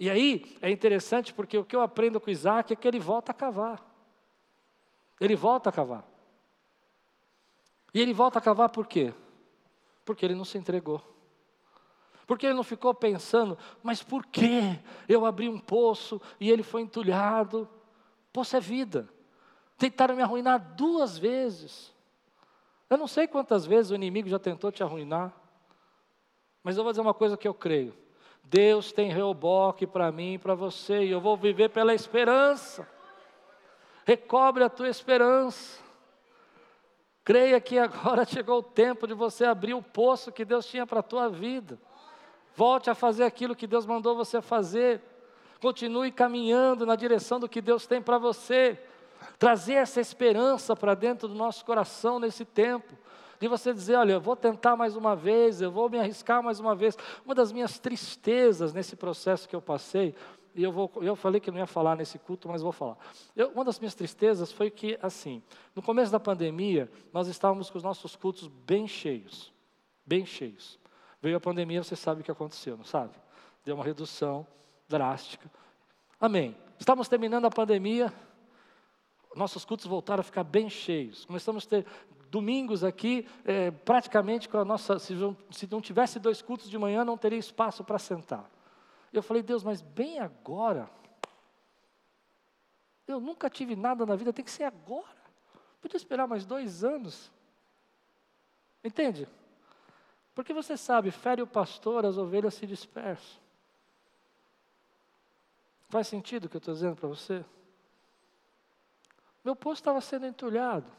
[0.00, 3.30] E aí é interessante porque o que eu aprendo com Isaac é que ele volta
[3.30, 3.84] a cavar.
[5.20, 6.02] Ele volta a cavar.
[7.92, 9.12] E ele volta a cavar por quê?
[10.04, 11.02] Porque ele não se entregou.
[12.26, 16.82] Porque ele não ficou pensando, mas por que eu abri um poço e ele foi
[16.82, 17.68] entulhado?
[18.32, 19.08] Poço é vida.
[19.76, 21.92] Tentaram me arruinar duas vezes.
[22.88, 25.32] Eu não sei quantas vezes o inimigo já tentou te arruinar.
[26.62, 27.94] Mas eu vou dizer uma coisa que eu creio.
[28.42, 32.88] Deus tem reboque para mim e para você, e eu vou viver pela esperança.
[34.06, 35.83] Recobre a tua esperança.
[37.24, 41.00] Creia que agora chegou o tempo de você abrir o poço que Deus tinha para
[41.00, 41.78] a tua vida.
[42.54, 45.00] Volte a fazer aquilo que Deus mandou você fazer.
[45.60, 48.78] Continue caminhando na direção do que Deus tem para você.
[49.38, 52.92] Trazer essa esperança para dentro do nosso coração nesse tempo.
[53.40, 56.60] De você dizer, olha, eu vou tentar mais uma vez, eu vou me arriscar mais
[56.60, 56.96] uma vez.
[57.24, 60.14] Uma das minhas tristezas nesse processo que eu passei,
[60.54, 62.96] e eu, vou, eu falei que não ia falar nesse culto, mas vou falar.
[63.34, 65.42] Eu, uma das minhas tristezas foi que, assim,
[65.74, 69.52] no começo da pandemia, nós estávamos com os nossos cultos bem cheios,
[70.06, 70.78] bem cheios.
[71.20, 73.14] Veio a pandemia, você sabe o que aconteceu, não sabe?
[73.64, 74.46] Deu uma redução
[74.88, 75.50] drástica.
[76.20, 76.56] Amém.
[76.78, 78.12] Estamos terminando a pandemia,
[79.34, 81.24] nossos cultos voltaram a ficar bem cheios.
[81.24, 81.86] Começamos a ter
[82.30, 84.98] domingos aqui, é, praticamente com a nossa.
[84.98, 85.14] Se
[85.50, 88.48] se não tivesse dois cultos de manhã, não teria espaço para sentar.
[89.16, 90.90] Eu falei, Deus, mas bem agora.
[93.06, 95.22] Eu nunca tive nada na vida, tem que ser agora.
[95.80, 97.30] Podia esperar mais dois anos.
[98.82, 99.28] Entende?
[100.34, 103.40] Porque você sabe, fere o pastor, as ovelhas se dispersam.
[105.88, 107.44] Faz sentido o que eu estou dizendo para você?
[109.44, 110.90] Meu poço estava sendo entulhado.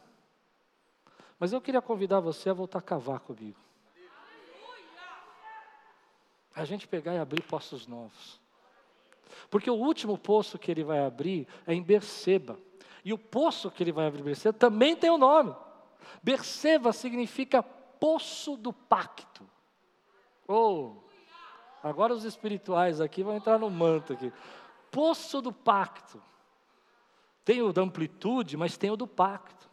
[1.38, 3.65] Mas eu queria convidar você a voltar a cavar comigo
[6.56, 8.40] a gente pegar e abrir poços novos.
[9.50, 12.58] Porque o último poço que ele vai abrir é em Berseba.
[13.04, 15.54] E o poço que ele vai abrir em Berseba também tem o um nome.
[16.22, 19.46] Berseba significa poço do pacto.
[20.48, 20.94] Oh,
[21.82, 24.32] agora os espirituais aqui vão entrar no manto aqui.
[24.90, 26.22] Poço do pacto.
[27.44, 29.65] Tem o da amplitude, mas tem o do pacto.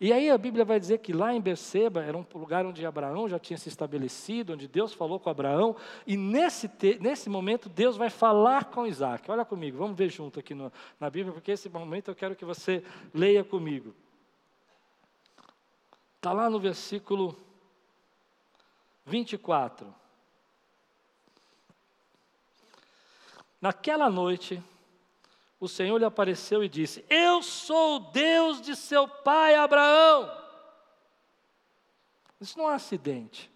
[0.00, 3.28] E aí a Bíblia vai dizer que lá em Berseba era um lugar onde Abraão
[3.28, 8.08] já tinha se estabelecido, onde Deus falou com Abraão, e nesse, nesse momento Deus vai
[8.08, 9.30] falar com Isaac.
[9.30, 12.46] Olha comigo, vamos ver junto aqui no, na Bíblia, porque esse momento eu quero que
[12.46, 12.82] você
[13.12, 13.94] leia comigo.
[16.16, 17.36] Está lá no versículo
[19.04, 19.94] 24.
[23.60, 24.62] Naquela noite,
[25.60, 30.40] o Senhor lhe apareceu e disse: Eu sou o Deus de seu pai Abraão.
[32.40, 33.50] Isso não é um acidente.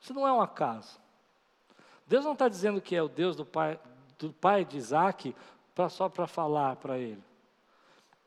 [0.00, 1.00] Isso não é um acaso.
[2.06, 3.80] Deus não está dizendo que é o Deus do pai,
[4.16, 5.34] do pai de Isaac
[5.74, 7.22] pra, só para falar para ele.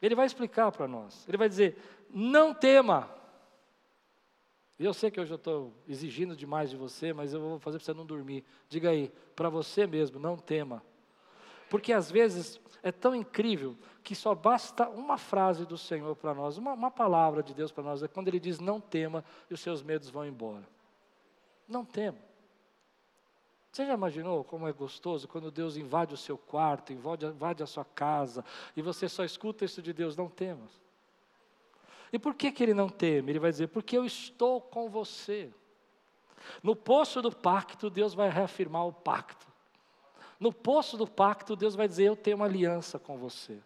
[0.02, 1.26] Ele vai explicar para nós.
[1.30, 1.78] Ele vai dizer:
[2.10, 3.10] Não tema.
[4.78, 7.86] Eu sei que hoje eu estou exigindo demais de você, mas eu vou fazer para
[7.86, 8.44] você não dormir.
[8.68, 10.84] Diga aí, para você mesmo, não tema.
[11.70, 16.58] Porque às vezes é tão incrível que só basta uma frase do Senhor para nós,
[16.58, 19.60] uma, uma palavra de Deus para nós, é quando Ele diz: Não tema e os
[19.60, 20.68] seus medos vão embora.
[21.68, 22.20] Não tema.
[23.72, 27.68] Você já imaginou como é gostoso quando Deus invade o seu quarto, invade, invade a
[27.68, 30.80] sua casa, e você só escuta isso de Deus, não temas.
[32.14, 33.32] E por que, que ele não teme?
[33.34, 35.52] Ele vai dizer, porque eu estou com você.
[36.64, 39.46] No poço do pacto, Deus vai reafirmar o pacto.
[40.40, 43.60] No poço do pacto, Deus vai dizer: Eu tenho uma aliança com você.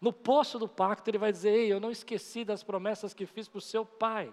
[0.00, 3.48] No poço do pacto, Ele vai dizer: Ei, eu não esqueci das promessas que fiz
[3.48, 4.32] para o seu pai,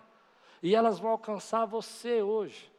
[0.61, 2.71] e elas vão alcançar você hoje.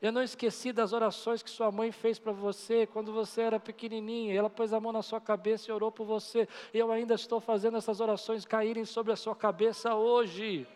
[0.00, 4.32] Eu não esqueci das orações que sua mãe fez para você quando você era pequenininha.
[4.32, 6.46] Ela pôs a mão na sua cabeça e orou por você.
[6.72, 10.68] Eu ainda estou fazendo essas orações caírem sobre a sua cabeça hoje.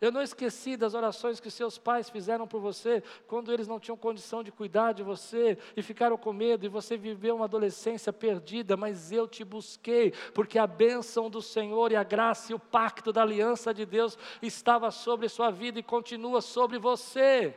[0.00, 3.96] Eu não esqueci das orações que seus pais fizeram por você quando eles não tinham
[3.96, 8.76] condição de cuidar de você e ficaram com medo e você viveu uma adolescência perdida,
[8.76, 13.12] mas eu te busquei, porque a bênção do Senhor e a graça e o pacto
[13.12, 17.56] da aliança de Deus estava sobre sua vida e continua sobre você.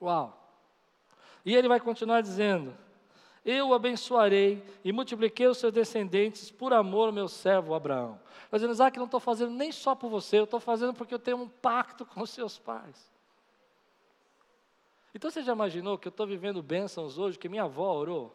[0.00, 0.40] Uau!
[1.44, 2.83] E ele vai continuar dizendo:
[3.44, 8.18] eu o abençoarei e multipliquei os seus descendentes por amor ao meu servo Abraão.
[8.50, 11.18] Mas dizendo, Isaac, não estou fazendo nem só por você, eu estou fazendo porque eu
[11.18, 13.12] tenho um pacto com os seus pais.
[15.14, 18.34] Então você já imaginou que eu estou vivendo bênçãos hoje, que minha avó orou?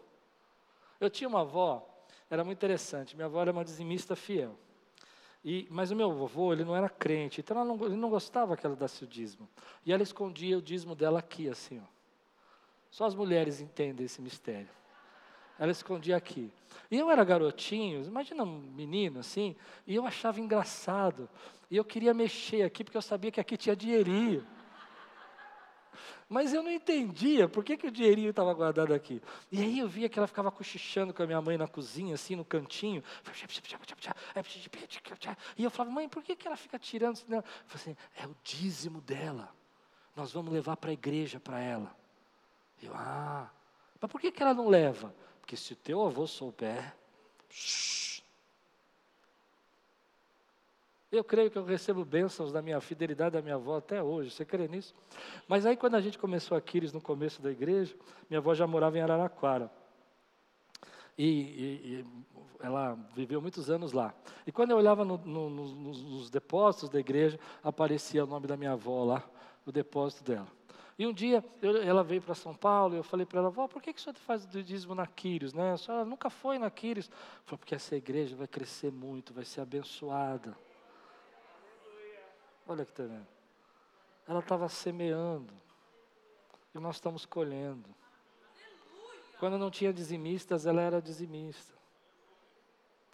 [1.00, 1.88] Eu tinha uma avó,
[2.30, 4.56] era muito interessante, minha avó era uma dizimista fiel.
[5.44, 8.66] E, mas o meu avô, ele não era crente, então não, ele não gostava que
[8.66, 9.50] ela desse o dízimo.
[9.86, 11.80] E ela escondia o dízimo dela aqui, assim.
[11.80, 11.88] Ó.
[12.92, 14.79] Só as mulheres entendem esse mistério.
[15.60, 16.52] Ela escondia aqui.
[16.90, 21.30] E eu era garotinho, imagina um menino assim, e eu achava engraçado.
[21.70, 24.48] E eu queria mexer aqui, porque eu sabia que aqui tinha dinheirinho.
[26.28, 29.20] Mas eu não entendia por que, que o dinheirinho estava guardado aqui.
[29.52, 32.36] E aí eu via que ela ficava cochichando com a minha mãe na cozinha, assim,
[32.36, 33.04] no cantinho.
[35.58, 37.18] E eu falava, mãe, por que, que ela fica tirando?
[37.18, 39.52] Eu falei assim, é o dízimo dela.
[40.16, 41.96] nós vamos levar para a igreja para ela.
[42.82, 43.50] Eu, ah,
[44.00, 45.14] mas por que, que ela não leva?
[45.50, 46.96] Porque se teu avô souber,
[51.12, 54.30] eu creio que eu recebo bênçãos da minha fidelidade da minha avó até hoje.
[54.30, 54.94] Você crê nisso?
[55.48, 57.96] Mas aí quando a gente começou a Quiris no começo da igreja,
[58.30, 59.72] minha avó já morava em Araraquara.
[61.18, 62.06] E, e, e
[62.60, 64.14] ela viveu muitos anos lá.
[64.46, 68.56] E quando eu olhava no, no, nos, nos depósitos da igreja, aparecia o nome da
[68.56, 69.28] minha avó lá,
[69.66, 70.59] o depósito dela.
[71.00, 73.70] E um dia eu, ela veio para São Paulo e eu falei para ela, vó,
[73.70, 75.54] por que, que senhor faz o dízimo na Quírios?
[75.54, 75.72] Né?
[75.72, 77.10] A senhora nunca foi na Quírios.
[77.46, 80.58] Falei, porque essa igreja vai crescer muito, vai ser abençoada.
[82.68, 83.26] Olha que tremendo.
[84.28, 85.54] Ela estava semeando.
[86.76, 87.90] E nós estamos colhendo.
[89.40, 91.74] Quando não tinha dizimistas, ela era dizimista.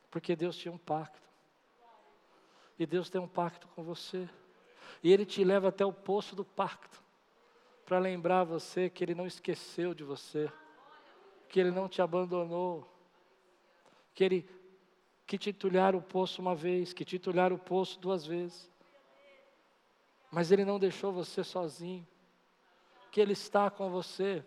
[0.10, 1.30] Porque Deus tinha um pacto.
[2.80, 4.28] E Deus tem um pacto com você.
[5.04, 7.05] E Ele te leva até o poço do pacto.
[7.86, 10.52] Para lembrar você que Ele não esqueceu de você.
[11.48, 12.90] Que Ele não te abandonou.
[14.14, 14.50] Que Ele
[15.28, 15.56] que te
[15.96, 17.20] o poço uma vez, que te
[17.52, 18.70] o poço duas vezes.
[20.32, 22.06] Mas Ele não deixou você sozinho,
[23.12, 24.44] que Ele está com você.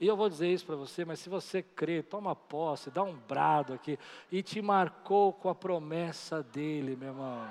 [0.00, 3.16] E eu vou dizer isso para você, mas se você crê, toma posse, dá um
[3.16, 3.98] brado aqui,
[4.30, 7.48] e te marcou com a promessa dEle, meu irmão.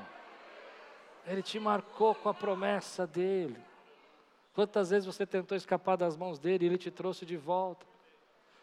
[1.26, 3.58] Ele te marcou com a promessa dEle.
[4.58, 7.86] Quantas vezes você tentou escapar das mãos dele e ele te trouxe de volta?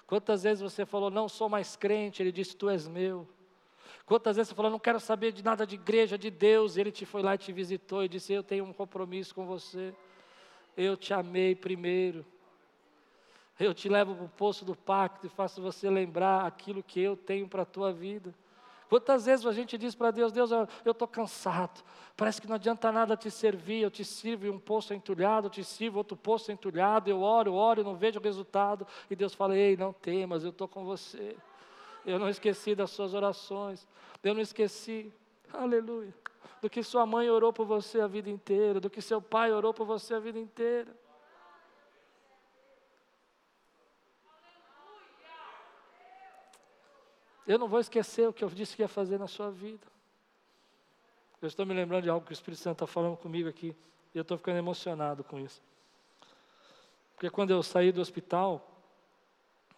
[0.08, 3.28] Quantas vezes você falou, não sou mais crente, ele disse, tu és meu.
[4.04, 6.90] Quantas vezes você falou, não quero saber de nada de igreja, de Deus, e Ele
[6.90, 9.94] te foi lá e te visitou e disse: Eu tenho um compromisso com você,
[10.76, 12.26] eu te amei primeiro,
[13.60, 17.16] eu te levo para o poço do pacto e faço você lembrar aquilo que eu
[17.16, 18.34] tenho para a tua vida.
[18.88, 20.50] Quantas vezes a gente diz para Deus: Deus,
[20.84, 21.82] eu estou cansado,
[22.16, 25.50] parece que não adianta nada te servir, eu te sirvo e um poço entulhado, eu
[25.50, 29.56] te sirvo outro poço entulhado, eu oro, oro, não vejo o resultado, e Deus fala:
[29.56, 31.36] Ei, não temas, eu estou com você.
[32.04, 33.86] Eu não esqueci das suas orações.
[34.22, 35.12] Eu não esqueci,
[35.52, 36.14] aleluia,
[36.60, 39.72] do que sua mãe orou por você a vida inteira, do que seu pai orou
[39.72, 40.94] por você a vida inteira.
[47.46, 49.86] Eu não vou esquecer o que eu disse que ia fazer na sua vida.
[51.40, 53.76] Eu estou me lembrando de algo que o Espírito Santo está falando comigo aqui,
[54.14, 55.60] e eu estou ficando emocionado com isso.
[57.14, 58.66] Porque quando eu saí do hospital,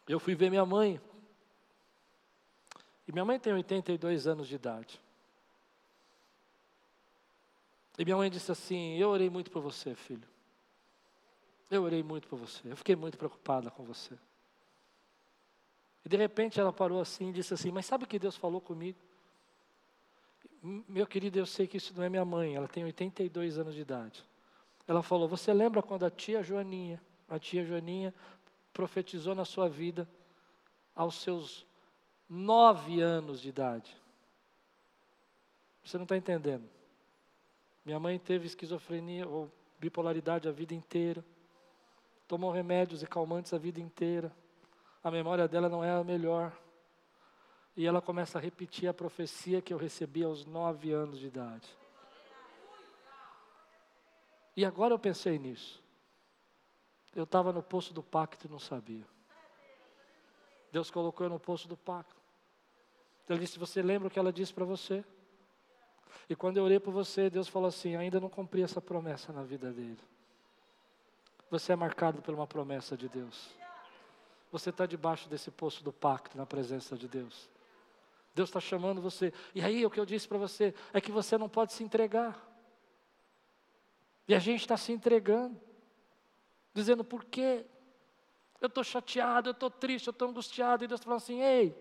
[0.08, 1.00] eu fui ver minha mãe,
[3.08, 5.00] e minha mãe tem 82 anos de idade.
[7.98, 10.28] E minha mãe disse assim: Eu orei muito por você, filho.
[11.70, 12.70] Eu orei muito por você.
[12.70, 14.16] Eu fiquei muito preocupada com você.
[16.06, 18.60] E de repente ela parou assim e disse assim: Mas sabe o que Deus falou
[18.60, 18.96] comigo?
[20.62, 23.80] Meu querido, eu sei que isso não é minha mãe, ela tem 82 anos de
[23.80, 24.24] idade.
[24.86, 28.14] Ela falou: Você lembra quando a tia Joaninha, a tia Joaninha,
[28.72, 30.08] profetizou na sua vida
[30.94, 31.66] aos seus
[32.28, 33.92] nove anos de idade.
[35.84, 36.68] Você não está entendendo.
[37.84, 41.24] Minha mãe teve esquizofrenia ou bipolaridade a vida inteira.
[42.28, 44.32] Tomou remédios e calmantes a vida inteira.
[45.06, 46.52] A memória dela não é a melhor.
[47.76, 51.68] E ela começa a repetir a profecia que eu recebi aos nove anos de idade.
[54.56, 55.80] E agora eu pensei nisso.
[57.14, 59.06] Eu estava no poço do pacto e não sabia.
[60.72, 62.20] Deus colocou eu no poço do pacto.
[63.28, 65.04] Ele disse: Você lembra o que ela disse para você?
[66.28, 69.44] E quando eu orei por você, Deus falou assim: Ainda não cumpri essa promessa na
[69.44, 70.02] vida dele.
[71.48, 73.54] Você é marcado por uma promessa de Deus.
[74.56, 77.50] Você está debaixo desse poço do pacto, na presença de Deus.
[78.34, 79.30] Deus está chamando você.
[79.54, 82.42] E aí, o que eu disse para você é que você não pode se entregar.
[84.26, 85.60] E a gente está se entregando,
[86.72, 87.66] dizendo: Por quê?
[88.58, 90.84] Eu estou chateado, eu estou triste, eu estou angustiado.
[90.84, 91.76] E Deus está falando assim: Ei,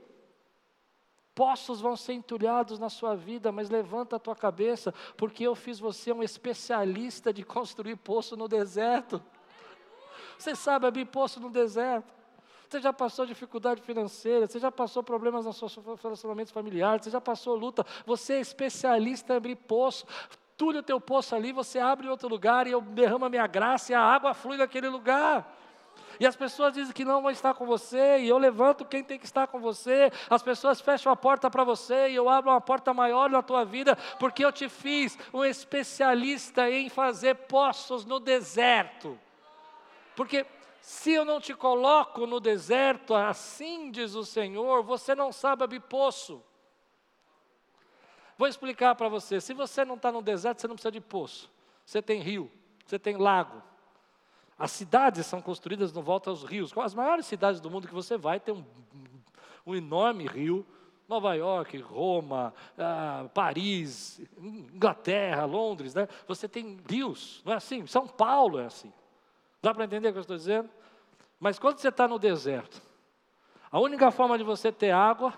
[1.34, 5.80] Poços vão ser entulhados na sua vida, mas levanta a tua cabeça, porque eu fiz
[5.80, 9.24] você um especialista de construir poço no deserto.
[10.38, 12.14] Você sabe abrir poço no deserto.
[12.70, 17.22] Você já passou dificuldade financeira, você já passou problemas nos seus relacionamentos familiares, você já
[17.22, 17.86] passou luta.
[18.06, 20.06] Você é especialista em abrir poço.
[20.58, 23.46] Tulha o teu poço ali, você abre em outro lugar e eu derramo a minha
[23.46, 25.54] graça e a água flui naquele lugar.
[26.20, 29.20] E as pessoas dizem que não vão estar com você, e eu levanto quem tem
[29.20, 30.12] que estar com você.
[30.30, 33.66] As pessoas fecham a porta para você, e eu abro uma porta maior na tua
[33.66, 39.20] vida, porque eu te fiz um especialista em fazer poços no deserto.
[40.16, 40.46] Porque
[40.86, 45.80] se eu não te coloco no deserto, assim diz o Senhor, você não sabe abrir
[45.80, 46.44] poço.
[48.38, 51.52] Vou explicar para você: se você não está no deserto, você não precisa de poço.
[51.84, 52.52] Você tem rio,
[52.86, 53.64] você tem lago,
[54.60, 56.72] As cidades são construídas no volta aos rios.
[56.78, 58.64] As maiores cidades do mundo que você vai tem um,
[59.66, 60.64] um enorme rio.
[61.08, 66.08] Nova York, Roma, ah, Paris, Inglaterra, Londres, né?
[66.28, 67.86] Você tem rios, não é assim?
[67.88, 68.92] São Paulo é assim.
[69.66, 70.70] Dá para entender o que eu estou dizendo?
[71.40, 72.80] Mas quando você está no deserto,
[73.72, 75.34] a única forma de você ter água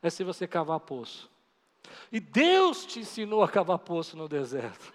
[0.00, 1.28] é se você cavar poço.
[2.12, 4.94] E Deus te ensinou a cavar poço no deserto.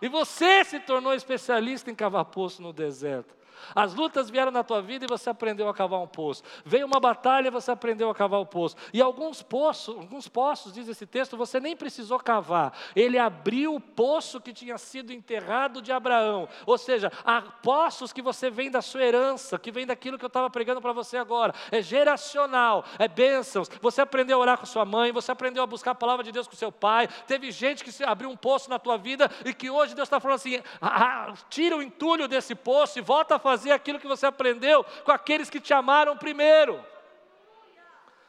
[0.00, 3.36] E você se tornou especialista em cavar poço no deserto.
[3.74, 6.42] As lutas vieram na tua vida e você aprendeu a cavar um poço.
[6.64, 8.76] Veio uma batalha e você aprendeu a cavar o poço.
[8.92, 12.76] E alguns poços, alguns poços, diz esse texto, você nem precisou cavar.
[12.94, 16.48] Ele abriu o poço que tinha sido enterrado de Abraão.
[16.64, 20.28] Ou seja, há poços que você vem da sua herança, que vem daquilo que eu
[20.28, 21.54] estava pregando para você agora.
[21.70, 23.68] É geracional, é bênçãos.
[23.80, 26.46] Você aprendeu a orar com sua mãe, você aprendeu a buscar a palavra de Deus
[26.46, 27.08] com seu pai.
[27.26, 30.36] Teve gente que abriu um poço na tua vida e que hoje Deus está falando
[30.36, 34.84] assim: ah, tira o entulho desse poço e volta a fazer aquilo que você aprendeu
[35.04, 36.84] com aqueles que te amaram primeiro.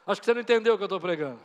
[0.05, 1.39] Acho que você não entendeu o que eu estou pregando.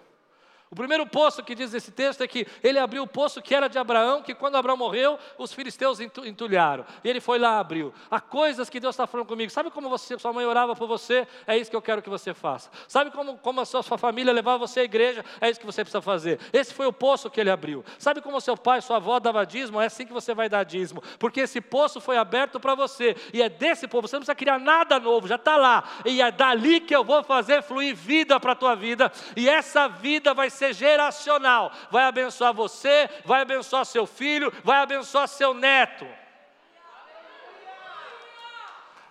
[0.73, 3.69] O primeiro poço que diz esse texto é que ele abriu o poço que era
[3.69, 6.87] de Abraão, que quando Abraão morreu, os filisteus entulharam.
[7.05, 7.93] E ele foi lá abriu.
[8.11, 9.53] Há coisas que Deus está falando comigo.
[9.53, 11.29] Sabe como você, sua mãe orava por você?
[11.47, 12.71] É isso que eu quero que você faça.
[12.89, 15.23] Sabe como, como a sua, sua família levava você à igreja?
[15.43, 16.41] É isso que você precisa fazer.
[16.55, 17.85] Esse foi o poço que ele abriu.
[17.99, 19.79] Sabe como seu pai, sua avó dava dízimo?
[19.79, 21.03] É assim que você vai dar dízimo.
[21.19, 23.15] Porque esse poço foi aberto para você.
[23.35, 25.85] E é desse poço, você não precisa criar nada novo, já está lá.
[26.07, 29.13] E é dali que eu vou fazer fluir vida para a tua vida.
[29.37, 31.73] E essa vida vai ser ser geracional.
[31.91, 36.07] Vai abençoar você, vai abençoar seu filho, vai abençoar seu neto.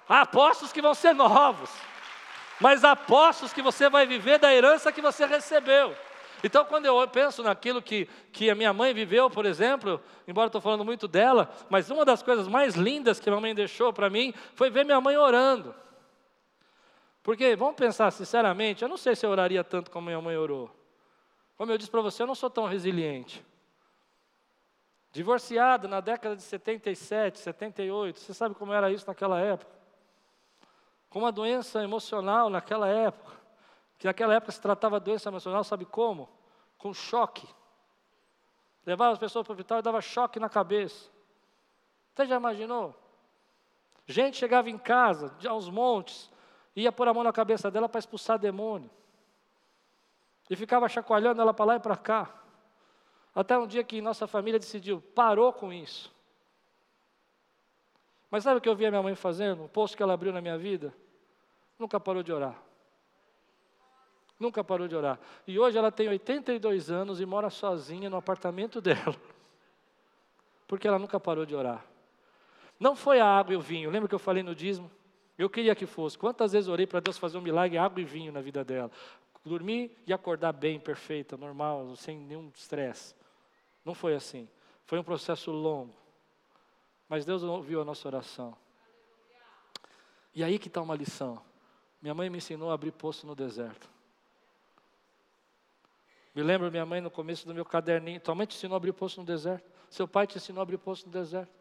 [0.08, 1.70] Há apostos que vão ser novos,
[2.60, 5.96] mas apostos que você vai viver da herança que você recebeu.
[6.44, 10.60] Então, quando eu penso naquilo que, que a minha mãe viveu, por exemplo, embora estou
[10.60, 14.10] falando muito dela, mas uma das coisas mais lindas que a minha mãe deixou para
[14.10, 15.76] mim foi ver minha mãe orando.
[17.22, 20.81] Porque, vamos pensar sinceramente, eu não sei se eu oraria tanto como minha mãe orou.
[21.62, 23.46] Como eu disse para você, eu não sou tão resiliente.
[25.12, 29.72] Divorciado na década de 77, 78, você sabe como era isso naquela época?
[31.08, 33.38] Com uma doença emocional naquela época,
[34.00, 36.28] que naquela época se tratava doença emocional, sabe como?
[36.80, 37.48] Com choque.
[38.84, 41.12] Levava as pessoas para o hospital e dava choque na cabeça.
[42.16, 42.96] Você já imaginou?
[44.08, 46.32] Gente chegava em casa, aos montes,
[46.76, 48.90] ia pôr a mão na cabeça dela para expulsar demônio.
[50.52, 52.30] E ficava chacoalhando ela para lá e para cá.
[53.34, 56.14] Até um dia que nossa família decidiu, parou com isso.
[58.30, 59.64] Mas sabe o que eu vi a minha mãe fazendo?
[59.64, 60.94] O poço que ela abriu na minha vida?
[61.80, 62.62] Nunca parou de orar.
[64.38, 65.18] Nunca parou de orar.
[65.48, 69.16] E hoje ela tem 82 anos e mora sozinha no apartamento dela.
[70.68, 71.82] Porque ela nunca parou de orar.
[72.78, 73.90] Não foi a água e o vinho.
[73.90, 74.92] Lembra que eu falei no dízimo?
[75.38, 76.18] Eu queria que fosse.
[76.18, 78.92] Quantas vezes orei para Deus fazer um milagre, água e vinho na vida dela?
[79.44, 83.16] Dormir e acordar bem, perfeita, normal, sem nenhum estresse.
[83.84, 84.48] Não foi assim.
[84.86, 85.94] Foi um processo longo.
[87.08, 88.56] Mas Deus ouviu a nossa oração.
[90.34, 91.42] E aí que está uma lição.
[92.02, 93.90] Minha mãe me ensinou a abrir poço no deserto.
[96.34, 98.20] Me lembro minha mãe no começo do meu caderninho.
[98.20, 99.70] Tua mãe te ensinou a abrir poço no deserto.
[99.90, 101.52] Seu pai te ensinou a abrir poço no deserto.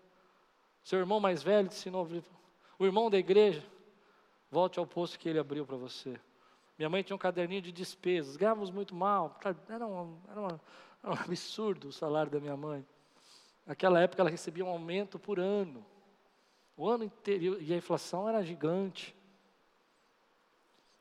[0.85, 2.25] Seu irmão mais velho te ensinou a abrir.
[2.79, 3.65] O irmão da igreja.
[4.51, 6.19] Volte ao poço que ele abriu para você.
[6.81, 10.61] Minha mãe tinha um caderninho de despesas, ganhávamos muito mal, era um, era, uma,
[11.03, 12.83] era um absurdo o salário da minha mãe.
[13.67, 15.85] Naquela época ela recebia um aumento por ano,
[16.79, 19.15] o ano inteiro, e a inflação era gigante.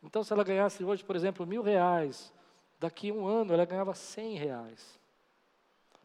[0.03, 2.33] Então, se ela ganhasse hoje, por exemplo, mil reais,
[2.77, 4.99] daqui a um ano ela ganhava cem reais.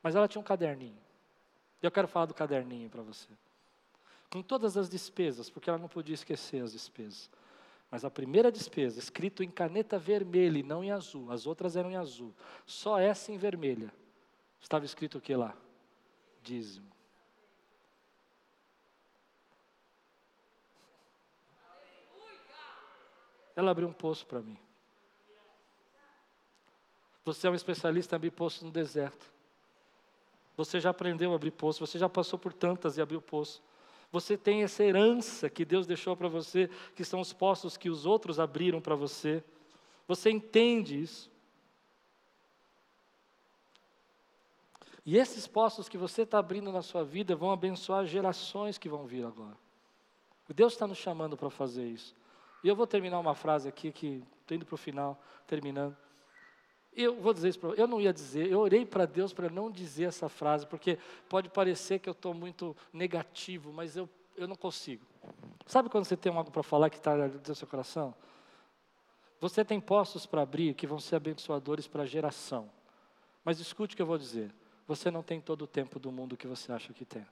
[0.01, 1.03] Mas ela tinha um caderninho.
[1.83, 3.29] E eu quero falar do caderninho para você.
[4.31, 7.29] Com todas as despesas, porque ela não podia esquecer as despesas.
[7.95, 11.93] Mas a primeira despesa, escrito em caneta vermelha e não em azul, as outras eram
[11.93, 12.35] em azul,
[12.67, 13.95] só essa em vermelha.
[14.61, 15.57] Estava escrito o que lá?
[16.43, 16.91] Dízimo.
[23.55, 24.59] Ela abriu um poço para mim.
[27.25, 29.33] Você é um especialista em abrir poço no deserto.
[30.57, 33.63] Você já aprendeu a abrir poço, você já passou por tantas e abriu poço.
[34.15, 38.07] Você tem essa herança que Deus deixou para você, que são os poços que os
[38.07, 39.43] outros abriram para você.
[40.07, 41.29] Você entende isso?
[45.05, 49.05] E esses poços que você está abrindo na sua vida vão abençoar gerações que vão
[49.05, 49.59] vir agora.
[50.49, 52.15] Deus está nos chamando para fazer isso.
[52.63, 55.97] E eu vou terminar uma frase aqui que indo para o final, terminando.
[56.97, 59.71] Eu vou dizer isso para eu não ia dizer, eu orei para Deus para não
[59.71, 64.57] dizer essa frase, porque pode parecer que eu estou muito negativo, mas eu eu não
[64.57, 65.05] consigo.
[65.67, 68.15] Sabe quando você tem algo para falar que está do seu coração?
[69.41, 72.71] Você tem postos para abrir que vão ser abençoadores para a geração.
[73.45, 74.55] Mas escute o que eu vou dizer.
[74.87, 77.27] Você não tem todo o tempo do mundo que você acha que tem.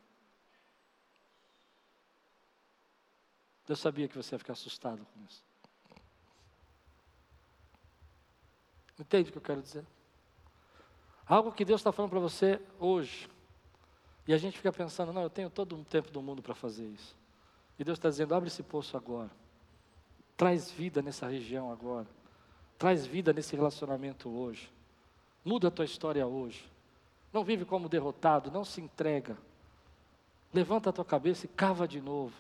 [3.69, 5.43] Eu sabia que você ia ficar assustado com isso.
[8.99, 9.85] Entende o que eu quero dizer?
[11.27, 13.29] Algo que Deus está falando para você hoje.
[14.27, 16.87] E a gente fica pensando, não, eu tenho todo o tempo do mundo para fazer
[16.87, 17.17] isso.
[17.79, 19.31] E Deus está dizendo, abre esse poço agora.
[20.37, 22.07] Traz vida nessa região agora.
[22.79, 24.71] Traz vida nesse relacionamento hoje.
[25.45, 26.65] Muda a tua história hoje.
[27.33, 29.37] Não vive como derrotado, não se entrega.
[30.53, 32.35] Levanta a tua cabeça e cava de novo.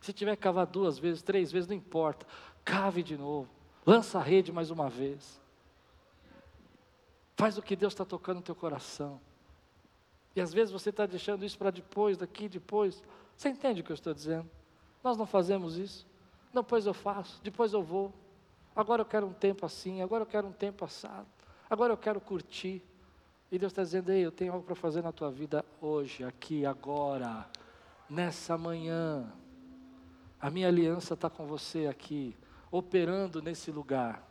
[0.00, 2.26] Se tiver que cavar duas vezes, três vezes, não importa.
[2.64, 3.48] Cave de novo.
[3.86, 5.40] Lança a rede mais uma vez.
[7.36, 9.20] Faz o que Deus está tocando no teu coração.
[10.34, 13.02] E às vezes você está deixando isso para depois, daqui, depois.
[13.36, 14.48] Você entende o que eu estou dizendo?
[15.02, 16.06] Nós não fazemos isso.
[16.52, 18.12] Depois eu faço, depois eu vou.
[18.74, 21.26] Agora eu quero um tempo assim, agora eu quero um tempo assado.
[21.68, 22.82] Agora eu quero curtir.
[23.50, 26.64] E Deus está dizendo, ei, eu tenho algo para fazer na tua vida hoje, aqui,
[26.64, 27.46] agora,
[28.08, 29.32] nessa manhã.
[30.40, 32.36] A minha aliança está com você aqui,
[32.76, 34.28] operando nesse lugar.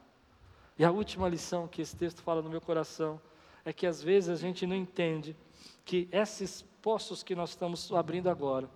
[0.77, 3.21] E a última lição que esse texto fala no meu coração
[3.63, 5.35] é que às vezes a gente não entende
[5.85, 8.69] que esses poços que nós estamos abrindo agora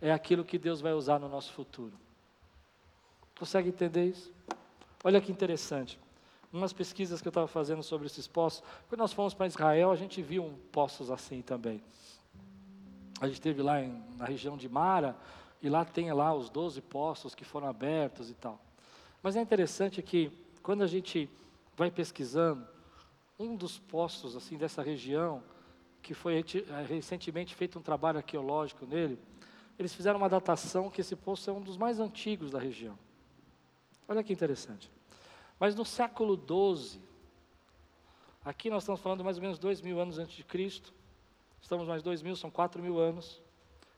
[0.00, 1.92] é aquilo que Deus vai usar no nosso futuro.
[3.38, 4.32] Consegue entender isso?
[5.04, 6.00] Olha que interessante.
[6.52, 9.96] Umas pesquisas que eu estava fazendo sobre esses poços, quando nós fomos para Israel, a
[9.96, 11.80] gente viu um poços assim também.
[13.20, 15.16] A gente esteve lá em, na região de Mara,
[15.62, 18.60] e lá tem lá os 12 poços que foram abertos e tal.
[19.24, 20.30] Mas é interessante que
[20.62, 21.30] quando a gente
[21.74, 22.68] vai pesquisando,
[23.38, 25.42] um dos poços assim dessa região,
[26.02, 29.18] que foi eh, recentemente feito um trabalho arqueológico nele,
[29.78, 32.98] eles fizeram uma datação que esse poço é um dos mais antigos da região.
[34.06, 34.90] Olha que interessante.
[35.58, 37.00] Mas no século XII,
[38.44, 40.92] aqui nós estamos falando mais ou menos dois mil anos antes de Cristo,
[41.62, 43.40] estamos mais dois mil, são quatro mil anos.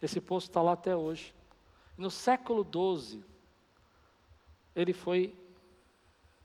[0.01, 1.35] Esse poço está lá até hoje.
[1.99, 3.25] No século XII,
[4.77, 5.35] ele foi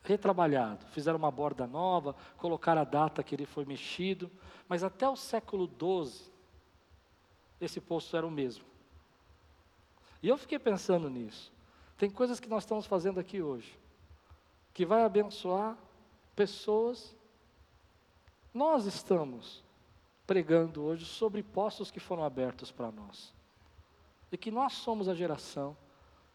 [0.03, 0.85] retrabalhado.
[0.87, 4.31] Fizeram uma borda nova, colocaram a data que ele foi mexido,
[4.67, 6.31] mas até o século XII,
[7.59, 8.63] esse poço era o mesmo.
[10.23, 11.51] E eu fiquei pensando nisso.
[11.97, 13.77] Tem coisas que nós estamos fazendo aqui hoje,
[14.73, 15.77] que vai abençoar
[16.35, 17.15] pessoas.
[18.53, 19.63] Nós estamos
[20.25, 23.33] pregando hoje sobre poços que foram abertos para nós.
[24.31, 25.75] E que nós somos a geração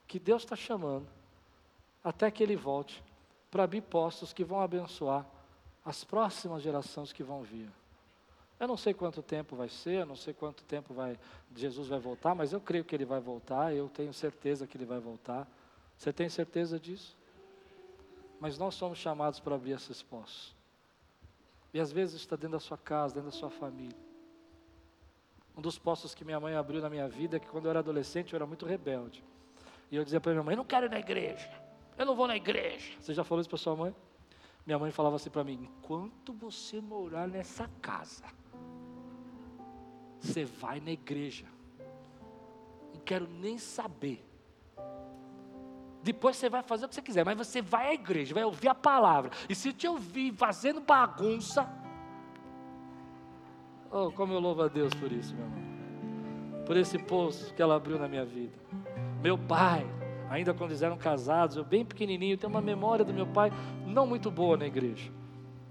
[0.06, 1.08] que Deus está chamando
[2.06, 3.02] até que Ele volte
[3.50, 5.26] para abrir postos que vão abençoar
[5.84, 7.68] as próximas gerações que vão vir.
[8.60, 11.18] Eu não sei quanto tempo vai ser, eu não sei quanto tempo vai,
[11.56, 14.84] Jesus vai voltar, mas eu creio que ele vai voltar, eu tenho certeza que ele
[14.84, 15.48] vai voltar.
[15.98, 17.16] Você tem certeza disso?
[18.38, 20.54] Mas nós somos chamados para abrir esses postos.
[21.74, 23.98] E às vezes está dentro da sua casa, dentro da sua família.
[25.56, 27.80] Um dos postos que minha mãe abriu na minha vida é que quando eu era
[27.80, 29.24] adolescente eu era muito rebelde.
[29.90, 31.65] E eu dizia para minha mãe: Eu não quero ir na igreja.
[31.98, 32.92] Eu não vou na igreja.
[33.00, 33.94] Você já falou isso para sua mãe?
[34.66, 38.24] Minha mãe falava assim para mim: enquanto você morar nessa casa,
[40.20, 41.46] você vai na igreja.
[42.92, 44.24] Não quero nem saber.
[46.02, 48.68] Depois você vai fazer o que você quiser, mas você vai à igreja, vai ouvir
[48.68, 49.30] a palavra.
[49.48, 51.68] E se te ouvir fazendo bagunça,
[53.90, 55.66] oh, como eu louvo a Deus por isso, meu irmão.
[56.64, 58.56] Por esse poço que ela abriu na minha vida.
[59.20, 59.84] Meu pai,
[60.28, 63.52] ainda quando eles eram casados, eu bem pequenininho, tenho uma memória do meu pai
[63.86, 65.10] não muito boa na igreja.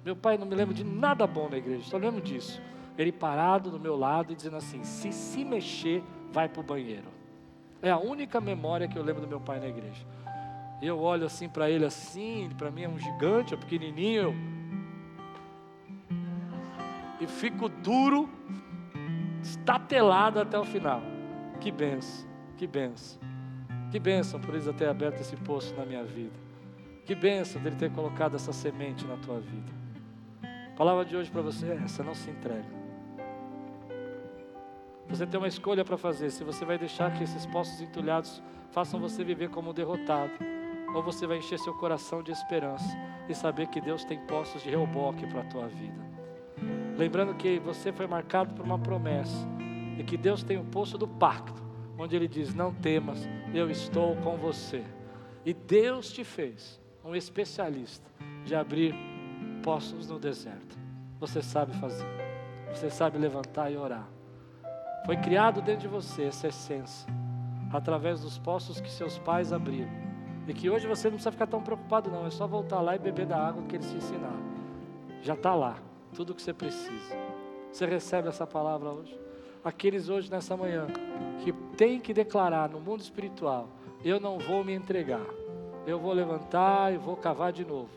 [0.04, 2.62] Meu pai não me lembra de nada bom na igreja, só lembro disso.
[2.98, 7.08] Ele parado do meu lado e dizendo assim: se se mexer, vai para o banheiro.
[7.82, 10.06] É a única memória que eu lembro do meu pai na igreja.
[10.82, 14.36] Eu olho assim para ele assim, para mim é um gigante, é pequenininho.
[17.20, 18.30] E fico duro,
[19.42, 21.02] estatelado até o final.
[21.60, 22.28] Que benção,
[22.58, 23.25] que benção.
[23.92, 26.34] Que bênção por eles ter aberto esse poço na minha vida.
[27.06, 29.72] Que bênção dele ter colocado essa semente na tua vida.
[30.44, 32.66] A palavra de hoje para você é essa: não se entrega.
[35.08, 36.32] Você tem uma escolha para fazer.
[36.32, 40.34] Se você vai deixar que esses poços entulhados façam você viver como derrotado,
[40.94, 42.98] ou você vai encher seu coração de esperança
[43.30, 46.06] e saber que Deus tem poços de reboque para a tua vida.
[46.98, 49.48] Lembrando que você foi marcado por uma promessa
[49.98, 51.64] e que Deus tem o poço do pacto
[51.98, 54.84] onde ele diz: Não temas, eu estou com você.
[55.46, 58.10] E Deus te fez um especialista
[58.44, 58.96] de abrir
[59.64, 60.78] poços no deserto.
[61.20, 62.08] Você sabe fazer,
[62.74, 64.08] você sabe levantar e orar.
[65.06, 67.08] Foi criado dentro de você essa essência,
[67.72, 70.06] através dos poços que seus pais abriram.
[70.48, 72.26] E que hoje você não precisa ficar tão preocupado, não.
[72.26, 74.44] É só voltar lá e beber da água que eles te ensinaram.
[75.22, 75.78] Já está lá,
[76.14, 77.16] tudo o que você precisa.
[77.72, 79.25] Você recebe essa palavra hoje?
[79.66, 80.86] Aqueles hoje, nessa manhã,
[81.44, 83.68] que tem que declarar no mundo espiritual:
[84.04, 85.26] eu não vou me entregar.
[85.88, 87.90] Eu vou levantar e vou cavar de novo.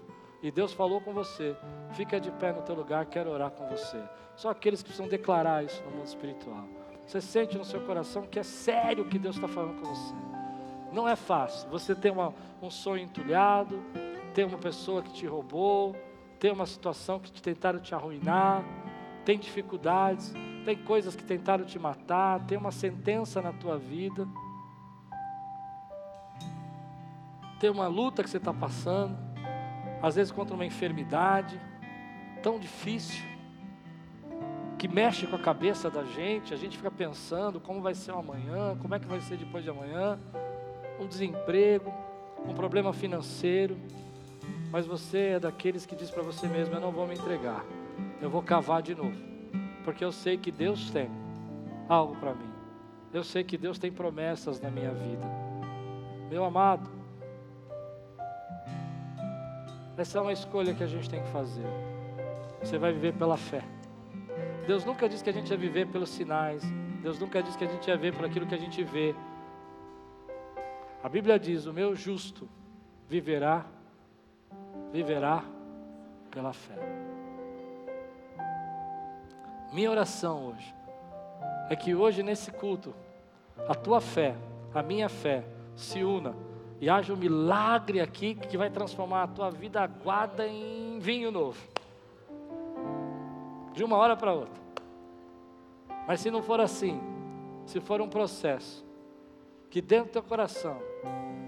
[0.42, 1.54] E Deus falou com você.
[1.92, 4.02] Fica de pé no teu lugar, quero orar com você.
[4.34, 6.64] Só aqueles que precisam declarar isso no mundo espiritual.
[7.06, 10.14] Você sente no seu coração que é sério o que Deus está falando com você.
[10.92, 11.68] Não é fácil.
[11.70, 13.82] Você tem uma, um sonho entulhado,
[14.32, 15.94] tem uma pessoa que te roubou,
[16.38, 18.64] tem uma situação que te tentaram te arruinar,
[19.24, 20.32] tem dificuldades,
[20.68, 24.28] tem coisas que tentaram te matar, tem uma sentença na tua vida,
[27.58, 29.16] tem uma luta que você está passando,
[30.02, 31.58] às vezes contra uma enfermidade
[32.42, 33.24] tão difícil
[34.78, 38.18] que mexe com a cabeça da gente, a gente fica pensando como vai ser o
[38.18, 40.18] amanhã, como é que vai ser depois de amanhã,
[41.00, 41.90] um desemprego,
[42.46, 43.74] um problema financeiro,
[44.70, 47.64] mas você é daqueles que diz para você mesmo: eu não vou me entregar,
[48.20, 49.37] eu vou cavar de novo,
[49.88, 51.10] porque eu sei que Deus tem
[51.88, 52.52] algo para mim,
[53.10, 55.24] eu sei que Deus tem promessas na minha vida,
[56.28, 56.90] meu amado.
[59.96, 61.64] Essa é uma escolha que a gente tem que fazer.
[62.62, 63.64] Você vai viver pela fé.
[64.66, 66.62] Deus nunca disse que a gente ia viver pelos sinais.
[67.02, 69.14] Deus nunca disse que a gente ia ver por aquilo que a gente vê.
[71.02, 72.46] A Bíblia diz: O meu justo
[73.08, 73.64] viverá,
[74.92, 75.42] viverá
[76.30, 76.76] pela fé.
[79.72, 80.74] Minha oração hoje
[81.68, 82.94] é que hoje nesse culto,
[83.68, 84.34] a tua fé,
[84.74, 85.44] a minha fé,
[85.76, 86.34] se una
[86.80, 91.58] e haja um milagre aqui que vai transformar a tua vida aguada em vinho novo
[93.78, 94.60] de uma hora para outra.
[96.06, 97.00] Mas se não for assim,
[97.66, 98.84] se for um processo,
[99.70, 100.76] que dentro do teu coração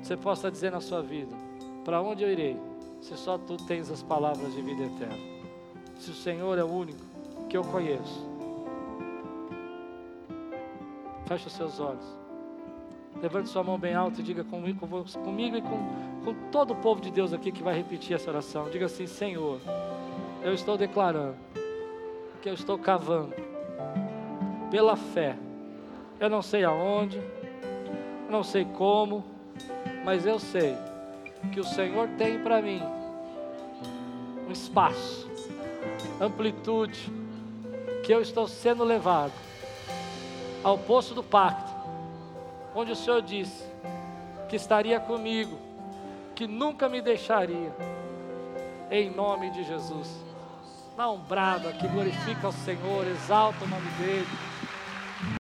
[0.01, 1.35] você possa dizer na sua vida:
[1.85, 2.57] para onde eu irei,
[3.01, 5.41] se só tu tens as palavras de vida eterna?
[5.99, 7.10] Se o Senhor é o único
[7.51, 8.25] que eu conheço.
[11.27, 12.17] Feche os seus olhos.
[13.21, 14.87] Levante sua mão bem alta e diga comigo,
[15.25, 18.71] comigo e com, com todo o povo de Deus aqui que vai repetir essa oração.
[18.71, 19.61] Diga assim: Senhor,
[20.43, 21.37] eu estou declarando
[22.41, 23.35] que eu estou cavando
[24.71, 25.37] pela fé.
[26.21, 27.21] Eu não sei aonde,
[28.31, 29.25] não sei como,
[30.05, 30.77] mas eu sei
[31.53, 32.81] que o Senhor tem para mim
[34.49, 35.29] um espaço,
[36.21, 37.20] amplitude,
[38.11, 39.31] que eu estou sendo levado
[40.65, 41.71] ao poço do pacto,
[42.75, 43.63] onde o Senhor disse
[44.49, 45.57] que estaria comigo,
[46.35, 47.73] que nunca me deixaria,
[48.91, 50.09] em nome de Jesus.
[50.97, 54.27] Dá um brado aqui, glorifica o Senhor, exalta o nome dEle.